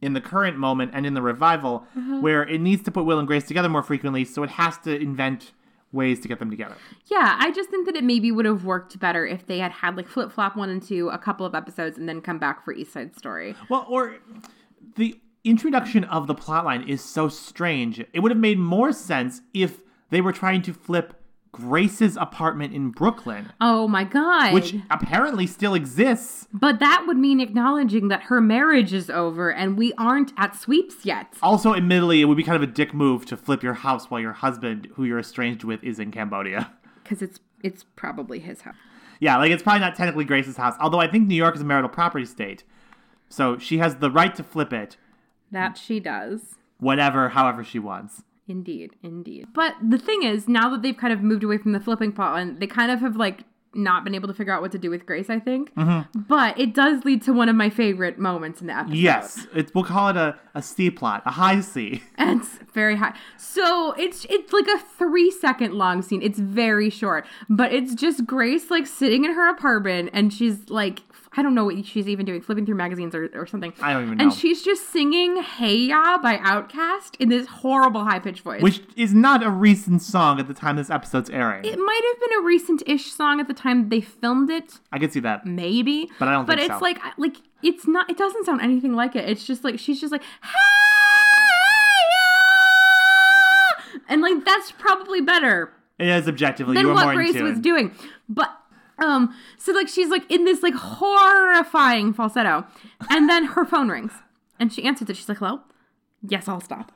in 0.00 0.12
the 0.12 0.20
current 0.20 0.56
moment 0.56 0.92
and 0.94 1.04
in 1.06 1.14
the 1.14 1.22
revival, 1.22 1.84
Mm-hmm. 1.96 2.20
where 2.20 2.42
it 2.46 2.60
needs 2.60 2.82
to 2.84 2.90
put 2.90 3.04
Will 3.04 3.18
and 3.18 3.26
Grace 3.26 3.44
together 3.46 3.68
more 3.68 3.82
frequently, 3.82 4.24
so 4.24 4.42
it 4.42 4.50
has 4.50 4.78
to 4.78 4.96
invent 4.98 5.52
ways 5.90 6.20
to 6.20 6.28
get 6.28 6.38
them 6.38 6.50
together. 6.50 6.74
Yeah, 7.06 7.36
I 7.40 7.50
just 7.50 7.70
think 7.70 7.86
that 7.86 7.96
it 7.96 8.04
maybe 8.04 8.30
would 8.30 8.44
have 8.44 8.64
worked 8.64 8.98
better 9.00 9.26
if 9.26 9.46
they 9.46 9.58
had 9.58 9.72
had 9.72 9.96
like 9.96 10.06
flip 10.06 10.30
flop 10.30 10.54
one 10.56 10.68
and 10.68 10.82
two, 10.82 11.08
a 11.08 11.18
couple 11.18 11.46
of 11.46 11.54
episodes, 11.54 11.96
and 11.98 12.08
then 12.08 12.20
come 12.20 12.38
back 12.38 12.64
for 12.64 12.72
East 12.72 12.92
Side 12.92 13.16
Story. 13.16 13.54
Well, 13.70 13.86
or 13.88 14.16
the 14.96 15.18
introduction 15.44 16.04
of 16.04 16.26
the 16.26 16.34
plotline 16.34 16.86
is 16.86 17.02
so 17.02 17.28
strange. 17.28 18.04
It 18.12 18.20
would 18.20 18.30
have 18.30 18.38
made 18.38 18.58
more 18.58 18.92
sense 18.92 19.40
if 19.54 19.80
they 20.10 20.20
were 20.20 20.32
trying 20.32 20.62
to 20.62 20.72
flip 20.74 21.14
Grace's 21.52 22.16
apartment 22.16 22.72
in 22.74 22.90
Brooklyn, 22.90 23.52
Oh 23.60 23.88
my 23.88 24.04
god. 24.04 24.52
which 24.52 24.76
apparently 24.90 25.46
still 25.46 25.74
exists. 25.74 26.46
but 26.52 26.78
that 26.78 27.04
would 27.06 27.16
mean 27.16 27.40
acknowledging 27.40 28.08
that 28.08 28.24
her 28.24 28.40
marriage 28.40 28.92
is 28.92 29.08
over 29.10 29.50
and 29.52 29.76
we 29.76 29.92
aren't 29.94 30.32
at 30.36 30.54
sweeps 30.54 31.04
yet. 31.04 31.34
Also, 31.42 31.74
admittedly, 31.74 32.20
it 32.20 32.26
would 32.26 32.36
be 32.36 32.42
kind 32.42 32.56
of 32.56 32.62
a 32.62 32.72
dick 32.72 32.92
move 32.94 33.24
to 33.26 33.36
flip 33.36 33.62
your 33.62 33.74
house 33.74 34.10
while 34.10 34.20
your 34.20 34.34
husband, 34.34 34.88
who 34.94 35.04
you're 35.04 35.18
estranged 35.18 35.64
with, 35.64 35.82
is 35.82 35.98
in 35.98 36.10
Cambodia. 36.10 36.70
Because 37.02 37.22
it's 37.22 37.40
it's 37.64 37.84
probably 37.96 38.38
his 38.38 38.60
house. 38.60 38.74
Yeah, 39.18 39.38
like 39.38 39.50
it's 39.50 39.62
probably 39.62 39.80
not 39.80 39.96
technically 39.96 40.26
Grace's 40.26 40.58
house, 40.58 40.74
although 40.78 41.00
I 41.00 41.08
think 41.10 41.26
New 41.26 41.34
York 41.34 41.54
is 41.54 41.62
a 41.62 41.64
marital 41.64 41.88
property 41.88 42.26
state. 42.26 42.64
So 43.30 43.56
she 43.58 43.78
has 43.78 43.96
the 43.96 44.10
right 44.10 44.34
to 44.36 44.42
flip 44.44 44.72
it 44.74 44.98
That 45.50 45.78
she 45.78 46.00
does. 46.00 46.56
whatever, 46.78 47.30
however 47.30 47.64
she 47.64 47.78
wants. 47.78 48.22
Indeed, 48.48 48.96
indeed. 49.02 49.46
But 49.52 49.74
the 49.86 49.98
thing 49.98 50.22
is, 50.22 50.48
now 50.48 50.70
that 50.70 50.82
they've 50.82 50.96
kind 50.96 51.12
of 51.12 51.22
moved 51.22 51.44
away 51.44 51.58
from 51.58 51.72
the 51.72 51.80
flipping 51.80 52.12
plot, 52.12 52.40
and 52.40 52.58
they 52.60 52.66
kind 52.66 52.90
of 52.90 53.00
have 53.00 53.16
like 53.16 53.44
not 53.74 54.02
been 54.02 54.14
able 54.14 54.26
to 54.28 54.34
figure 54.34 54.52
out 54.52 54.62
what 54.62 54.72
to 54.72 54.78
do 54.78 54.90
with 54.90 55.04
Grace, 55.04 55.28
I 55.28 55.38
think. 55.38 55.74
Mm-hmm. 55.74 56.20
But 56.22 56.58
it 56.58 56.74
does 56.74 57.04
lead 57.04 57.22
to 57.22 57.32
one 57.32 57.48
of 57.48 57.56
my 57.56 57.68
favorite 57.68 58.18
moments 58.18 58.60
in 58.60 58.66
the 58.68 58.76
episode. 58.76 58.96
Yes, 58.96 59.46
it's 59.54 59.72
we'll 59.74 59.84
call 59.84 60.08
it 60.08 60.16
a, 60.16 60.36
a 60.54 60.62
C 60.62 60.90
plot, 60.90 61.22
a 61.26 61.30
high 61.30 61.60
C. 61.60 62.02
And 62.16 62.40
it's 62.40 62.58
very 62.74 62.96
high. 62.96 63.14
So 63.36 63.92
it's 63.92 64.26
it's 64.28 64.52
like 64.52 64.66
a 64.66 64.78
three 64.78 65.30
second 65.30 65.74
long 65.74 66.02
scene. 66.02 66.22
It's 66.22 66.38
very 66.38 66.90
short, 66.90 67.26
but 67.48 67.72
it's 67.72 67.94
just 67.94 68.26
Grace 68.26 68.70
like 68.70 68.86
sitting 68.86 69.24
in 69.24 69.34
her 69.34 69.48
apartment, 69.50 70.10
and 70.12 70.32
she's 70.32 70.68
like, 70.70 71.00
I 71.38 71.42
don't 71.42 71.54
know 71.54 71.64
what 71.64 71.86
she's 71.86 72.08
even 72.08 72.26
doing, 72.26 72.40
flipping 72.42 72.66
through 72.66 72.74
magazines 72.74 73.14
or, 73.14 73.30
or 73.32 73.46
something. 73.46 73.72
I 73.80 73.92
don't 73.92 74.02
even 74.06 74.18
know. 74.18 74.24
And 74.24 74.32
she's 74.34 74.60
just 74.62 74.90
singing 74.90 75.40
"Hey 75.40 75.76
Ya" 75.76 76.18
by 76.18 76.36
Outkast 76.38 77.14
in 77.20 77.28
this 77.28 77.46
horrible 77.46 78.02
high 78.04 78.18
pitched 78.18 78.40
voice. 78.42 78.60
Which 78.60 78.80
is 78.96 79.14
not 79.14 79.44
a 79.44 79.50
recent 79.50 80.02
song 80.02 80.40
at 80.40 80.48
the 80.48 80.54
time 80.54 80.74
this 80.74 80.90
episode's 80.90 81.30
airing. 81.30 81.64
it 81.64 81.78
might 81.78 82.00
have 82.12 82.20
been 82.28 82.38
a 82.40 82.42
recent-ish 82.42 83.12
song 83.12 83.38
at 83.38 83.46
the 83.46 83.54
time 83.54 83.88
they 83.88 84.00
filmed 84.00 84.50
it, 84.50 84.80
I 84.90 84.98
could 84.98 85.12
see 85.12 85.20
that. 85.20 85.46
maybe. 85.46 86.10
But 86.18 86.26
I 86.26 86.32
don't 86.32 86.44
But 86.46 86.58
think 86.58 86.70
it's 86.70 86.78
so. 86.80 86.84
like 86.84 86.98
like 87.18 87.36
it's 87.62 87.86
not. 87.86 88.10
It 88.10 88.18
doesn't 88.18 88.44
sound 88.44 88.60
anything 88.60 88.94
like 88.94 89.14
it. 89.14 89.28
It's 89.28 89.44
just 89.46 89.62
like 89.62 89.78
she's 89.78 90.00
just 90.00 90.10
like 90.10 90.22
"Hey 90.42 90.58
Ya," 93.94 94.00
and 94.08 94.22
like 94.22 94.44
that's 94.44 94.72
probably 94.72 95.20
better 95.20 95.72
It 96.00 96.08
is 96.08 96.26
objectively, 96.28 96.74
than 96.74 96.82
you 96.82 96.88
were 96.88 96.94
what 96.94 97.14
Grace 97.14 97.40
was 97.40 97.58
doing. 97.60 97.92
But 98.28 98.50
um, 98.98 99.34
so 99.56 99.72
like 99.72 99.88
she's 99.88 100.08
like 100.08 100.30
in 100.30 100.44
this 100.44 100.62
like 100.62 100.74
horrifying 100.74 102.12
falsetto, 102.12 102.66
and 103.10 103.28
then 103.28 103.44
her 103.44 103.64
phone 103.64 103.88
rings, 103.88 104.12
and 104.58 104.72
she 104.72 104.84
answers 104.84 105.08
it. 105.08 105.16
She's 105.16 105.28
like, 105.28 105.38
"Hello." 105.38 105.60
Yes, 106.22 106.48
I'll 106.48 106.60
stop. 106.60 106.90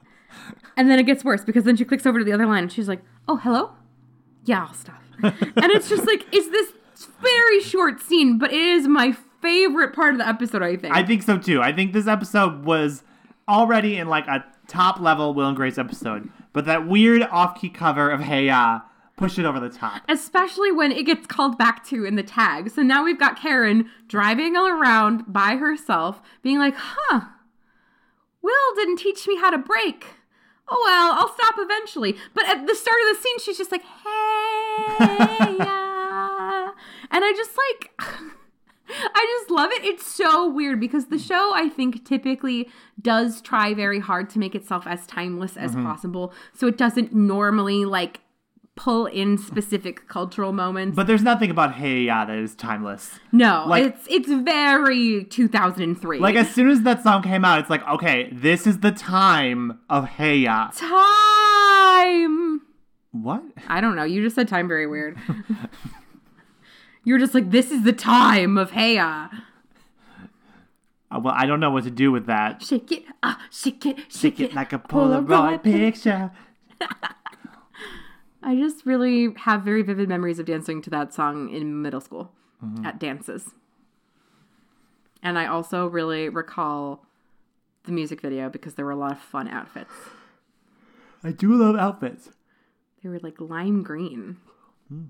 And 0.76 0.90
then 0.90 0.98
it 0.98 1.04
gets 1.04 1.24
worse 1.24 1.44
because 1.44 1.64
then 1.64 1.76
she 1.76 1.84
clicks 1.84 2.06
over 2.06 2.18
to 2.18 2.24
the 2.24 2.32
other 2.32 2.46
line 2.46 2.64
and 2.64 2.72
she's 2.72 2.88
like, 2.88 3.02
"Oh, 3.28 3.36
hello." 3.36 3.72
Yeah, 4.44 4.66
I'll 4.66 4.74
stop. 4.74 5.00
and 5.22 5.70
it's 5.70 5.88
just 5.88 6.06
like 6.06 6.24
it's 6.32 6.48
this 6.48 6.72
very 7.20 7.60
short 7.60 8.00
scene, 8.00 8.38
but 8.38 8.52
it 8.52 8.60
is 8.60 8.88
my 8.88 9.14
favorite 9.40 9.94
part 9.94 10.14
of 10.14 10.18
the 10.18 10.26
episode. 10.26 10.62
I 10.62 10.76
think. 10.76 10.94
I 10.94 11.02
think 11.04 11.22
so 11.22 11.38
too. 11.38 11.60
I 11.60 11.72
think 11.72 11.92
this 11.92 12.06
episode 12.06 12.64
was 12.64 13.02
already 13.48 13.96
in 13.96 14.08
like 14.08 14.26
a 14.26 14.44
top 14.66 15.00
level 15.00 15.34
Will 15.34 15.48
and 15.48 15.56
Grace 15.56 15.78
episode, 15.78 16.30
but 16.52 16.64
that 16.64 16.86
weird 16.88 17.22
off 17.22 17.60
key 17.60 17.68
cover 17.68 18.10
of 18.10 18.20
Hey 18.20 18.46
Ya 18.46 18.80
pushed 19.16 19.38
it 19.38 19.44
over 19.44 19.60
the 19.60 19.70
top. 19.70 20.02
Especially 20.08 20.72
when 20.72 20.92
it 20.92 21.04
gets 21.04 21.26
called 21.26 21.58
back 21.58 21.86
to 21.88 22.04
in 22.04 22.16
the 22.16 22.22
tag. 22.22 22.70
So 22.70 22.82
now 22.82 23.04
we've 23.04 23.18
got 23.18 23.40
Karen 23.40 23.90
driving 24.08 24.56
around 24.56 25.24
by 25.32 25.56
herself, 25.56 26.20
being 26.42 26.58
like, 26.58 26.74
huh, 26.76 27.20
Will 28.42 28.74
didn't 28.74 28.96
teach 28.96 29.26
me 29.26 29.36
how 29.36 29.50
to 29.50 29.58
brake. 29.58 30.06
Oh 30.68 30.82
well, 30.84 31.12
I'll 31.12 31.34
stop 31.34 31.54
eventually. 31.58 32.16
But 32.34 32.48
at 32.48 32.66
the 32.66 32.74
start 32.74 32.96
of 33.02 33.16
the 33.16 33.22
scene, 33.22 33.38
she's 33.38 33.58
just 33.58 33.72
like, 33.72 33.82
hey, 33.82 35.56
yeah. 35.58 36.70
And 37.14 37.22
I 37.22 37.32
just 37.36 37.50
like, 37.50 37.92
I 38.88 39.38
just 39.38 39.50
love 39.50 39.70
it. 39.70 39.84
It's 39.84 40.06
so 40.06 40.48
weird 40.48 40.80
because 40.80 41.06
the 41.06 41.18
show, 41.18 41.52
I 41.54 41.68
think, 41.68 42.06
typically 42.06 42.70
does 43.00 43.42
try 43.42 43.74
very 43.74 44.00
hard 44.00 44.30
to 44.30 44.38
make 44.38 44.54
itself 44.54 44.86
as 44.86 45.06
timeless 45.06 45.58
as 45.58 45.72
mm-hmm. 45.72 45.84
possible. 45.84 46.32
So 46.54 46.66
it 46.68 46.78
doesn't 46.78 47.12
normally 47.12 47.84
like 47.84 48.20
pull 48.74 49.06
in 49.06 49.36
specific 49.36 50.08
cultural 50.08 50.52
moments. 50.52 50.96
But 50.96 51.06
there's 51.06 51.22
nothing 51.22 51.50
about 51.50 51.74
Hey 51.74 52.02
Ya 52.04 52.24
that 52.24 52.36
is 52.38 52.54
timeless. 52.54 53.18
no, 53.30 53.64
like- 53.68 53.84
it's 53.84 54.06
it's 54.08 54.28
very 54.28 55.24
2003. 55.24 56.18
Like 56.18 56.36
as 56.36 56.50
soon 56.54 56.68
as 56.70 56.82
that 56.82 57.02
song 57.02 57.22
came 57.22 57.44
out, 57.44 57.60
it's 57.60 57.70
like, 57.70 57.86
okay, 57.86 58.30
this 58.32 58.66
is 58.66 58.80
the 58.80 58.90
time 58.92 59.78
of 59.90 60.08
Hey 60.08 60.36
Ya. 60.38 60.70
time. 60.74 62.62
What? 63.12 63.42
I 63.68 63.80
don't 63.82 63.94
know. 63.94 64.04
You 64.04 64.22
just 64.22 64.34
said 64.36 64.48
time 64.48 64.68
very 64.68 64.86
weird. 64.86 65.18
you 67.04 67.12
were 67.12 67.18
just 67.20 67.34
like, 67.34 67.50
this 67.50 67.70
is 67.70 67.82
the 67.82 67.92
time 67.92 68.56
of 68.56 68.70
Hey 68.70 68.94
Ya. 68.94 69.28
Uh, 71.14 71.20
well, 71.20 71.34
I 71.36 71.44
don't 71.44 71.60
know 71.60 71.70
what 71.70 71.84
to 71.84 71.90
do 71.90 72.10
with 72.10 72.24
that. 72.24 72.62
Shake 72.62 72.90
it, 72.90 73.02
ah, 73.22 73.38
shake 73.50 73.84
it, 73.84 73.98
Shake 74.10 74.40
it 74.40 74.54
like 74.54 74.72
a 74.72 74.78
Polaroid 74.78 75.62
picture. 75.62 76.30
I 78.42 78.56
just 78.56 78.84
really 78.84 79.34
have 79.36 79.62
very 79.62 79.82
vivid 79.82 80.08
memories 80.08 80.38
of 80.38 80.46
dancing 80.46 80.82
to 80.82 80.90
that 80.90 81.14
song 81.14 81.50
in 81.50 81.80
middle 81.80 82.00
school 82.00 82.32
at 82.84 82.98
dances. 82.98 83.50
And 85.22 85.38
I 85.38 85.46
also 85.46 85.86
really 85.86 86.28
recall 86.28 87.04
the 87.84 87.92
music 87.92 88.20
video 88.20 88.48
because 88.48 88.74
there 88.74 88.84
were 88.84 88.92
a 88.92 88.96
lot 88.96 89.12
of 89.12 89.18
fun 89.18 89.48
outfits. 89.48 89.92
I 91.24 91.30
do 91.30 91.52
love 91.54 91.76
outfits. 91.76 92.30
They 93.02 93.08
were 93.08 93.18
like 93.20 93.40
lime 93.40 93.82
green. 93.82 94.38
Hmm. 94.88 95.06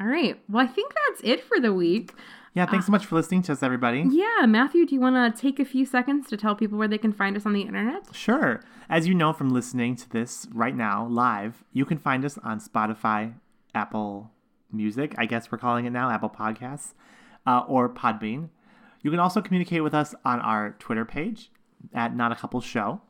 All 0.00 0.06
right. 0.06 0.40
Well, 0.48 0.64
I 0.64 0.68
think 0.68 0.92
that's 1.08 1.20
it 1.24 1.44
for 1.44 1.60
the 1.60 1.72
week. 1.72 2.12
Yeah, 2.54 2.66
thanks 2.66 2.84
so 2.84 2.92
much 2.92 3.06
for 3.06 3.14
listening 3.14 3.42
to 3.44 3.52
us, 3.52 3.62
everybody. 3.62 4.04
Yeah, 4.10 4.44
Matthew, 4.46 4.84
do 4.84 4.94
you 4.94 5.00
want 5.00 5.34
to 5.34 5.40
take 5.40 5.58
a 5.58 5.64
few 5.64 5.86
seconds 5.86 6.28
to 6.28 6.36
tell 6.36 6.54
people 6.54 6.76
where 6.76 6.88
they 6.88 6.98
can 6.98 7.12
find 7.12 7.34
us 7.34 7.46
on 7.46 7.54
the 7.54 7.62
internet? 7.62 8.14
Sure. 8.14 8.62
As 8.90 9.08
you 9.08 9.14
know 9.14 9.32
from 9.32 9.48
listening 9.50 9.96
to 9.96 10.10
this 10.10 10.46
right 10.52 10.76
now, 10.76 11.06
live, 11.06 11.64
you 11.72 11.86
can 11.86 11.96
find 11.96 12.26
us 12.26 12.36
on 12.38 12.60
Spotify, 12.60 13.34
Apple 13.74 14.30
Music, 14.70 15.14
I 15.16 15.24
guess 15.24 15.50
we're 15.50 15.58
calling 15.58 15.86
it 15.86 15.90
now, 15.90 16.10
Apple 16.10 16.28
Podcasts, 16.28 16.92
uh, 17.46 17.60
or 17.66 17.88
Podbean. 17.88 18.50
You 19.00 19.10
can 19.10 19.20
also 19.20 19.40
communicate 19.40 19.82
with 19.82 19.94
us 19.94 20.14
on 20.24 20.40
our 20.40 20.76
Twitter 20.78 21.06
page 21.06 21.50
at 21.94 22.14
Not 22.14 22.32
a 22.32 22.36
Couple 22.36 22.60
Show. 22.60 23.00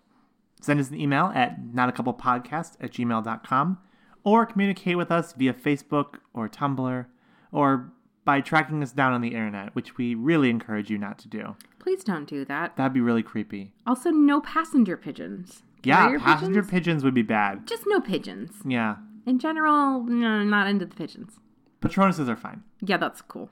Send 0.60 0.78
us 0.78 0.90
an 0.90 1.00
email 1.00 1.32
at 1.34 1.60
notacouplepodcast 1.60 2.76
at 2.80 2.92
gmail.com 2.92 3.78
or 4.24 4.46
communicate 4.46 4.96
with 4.96 5.10
us 5.10 5.32
via 5.32 5.52
Facebook 5.52 6.16
or 6.34 6.48
Tumblr 6.48 7.06
or 7.50 7.92
by 8.24 8.40
tracking 8.40 8.82
us 8.82 8.92
down 8.92 9.12
on 9.12 9.20
the 9.20 9.28
internet, 9.28 9.74
which 9.74 9.96
we 9.96 10.14
really 10.14 10.48
encourage 10.48 10.88
you 10.90 10.96
not 10.98 11.18
to 11.18 11.28
do. 11.28 11.56
Please 11.80 12.04
don't 12.04 12.26
do 12.28 12.44
that. 12.44 12.76
That'd 12.76 12.92
be 12.92 13.00
really 13.00 13.22
creepy. 13.24 13.72
Also, 13.86 14.10
no 14.10 14.40
passenger 14.40 14.96
pigeons. 14.96 15.64
Yeah, 15.82 16.04
Carrier 16.04 16.20
passenger 16.20 16.62
pigeons? 16.62 16.70
pigeons 16.70 17.04
would 17.04 17.14
be 17.14 17.22
bad. 17.22 17.66
Just 17.66 17.82
no 17.88 18.00
pigeons. 18.00 18.52
Yeah. 18.64 18.96
In 19.26 19.40
general, 19.40 20.04
no, 20.04 20.44
not 20.44 20.68
into 20.68 20.86
the 20.86 20.94
pigeons. 20.94 21.40
Patronuses 21.80 22.28
are 22.28 22.36
fine. 22.36 22.62
Yeah, 22.80 22.98
that's 22.98 23.20
cool. 23.22 23.50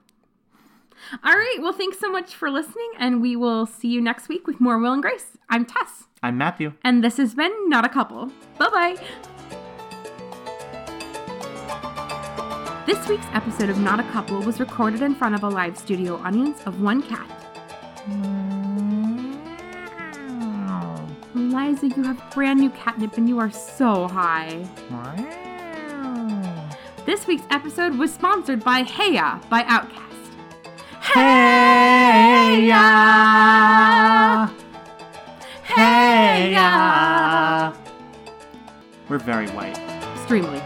All 1.25 1.33
right. 1.33 1.57
Well, 1.61 1.73
thanks 1.73 1.99
so 1.99 2.11
much 2.13 2.35
for 2.37 2.49
listening, 2.51 2.91
and 2.99 3.21
we 3.21 3.35
will 3.35 3.67
see 3.67 3.89
you 3.89 4.01
next 4.01 4.29
week 4.29 4.47
with 4.47 4.61
more 4.61 4.79
Will 4.79 4.93
and 4.93 5.03
Grace. 5.03 5.37
I'm 5.49 5.65
Tess, 5.65 6.05
I'm 6.23 6.39
Matthew. 6.39 6.75
and 6.85 7.03
this 7.03 7.17
has 7.17 7.35
been 7.35 7.53
Not 7.69 7.85
a 7.85 7.89
Couple. 7.89 8.27
Bye 8.59 8.69
bye. 8.71 9.30
This 12.91 13.07
week's 13.09 13.27
episode 13.33 13.69
of 13.69 13.79
Not 13.79 14.01
a 14.01 14.03
Couple 14.11 14.43
was 14.43 14.59
recorded 14.59 15.01
in 15.01 15.15
front 15.15 15.37
of 15.37 15.45
a 15.45 15.49
live 15.49 15.79
studio 15.79 16.17
audience 16.17 16.61
of 16.67 16.81
one 16.81 17.05
cat. 17.05 17.31
Liza, 21.33 21.87
you 21.87 22.03
have 22.03 22.21
brand 22.35 22.59
new 22.59 22.71
catnip 22.71 23.17
and 23.17 23.29
you 23.29 23.39
are 23.39 23.53
so 23.53 24.09
high. 24.09 24.67
This 27.07 27.29
week's 27.29 27.45
episode 27.51 27.97
was 27.97 28.13
sponsored 28.13 28.65
by 28.65 28.83
Hey 28.83 29.15
Ya 29.15 29.39
by 29.49 29.63
Outkast. 29.63 30.33
Hey 31.01 32.67
ya! 32.67 34.49
Hey 35.63 36.51
ya! 36.51 37.73
We're 39.09 39.19
very 39.19 39.47
white. 39.51 39.79
Extremely. 40.17 40.61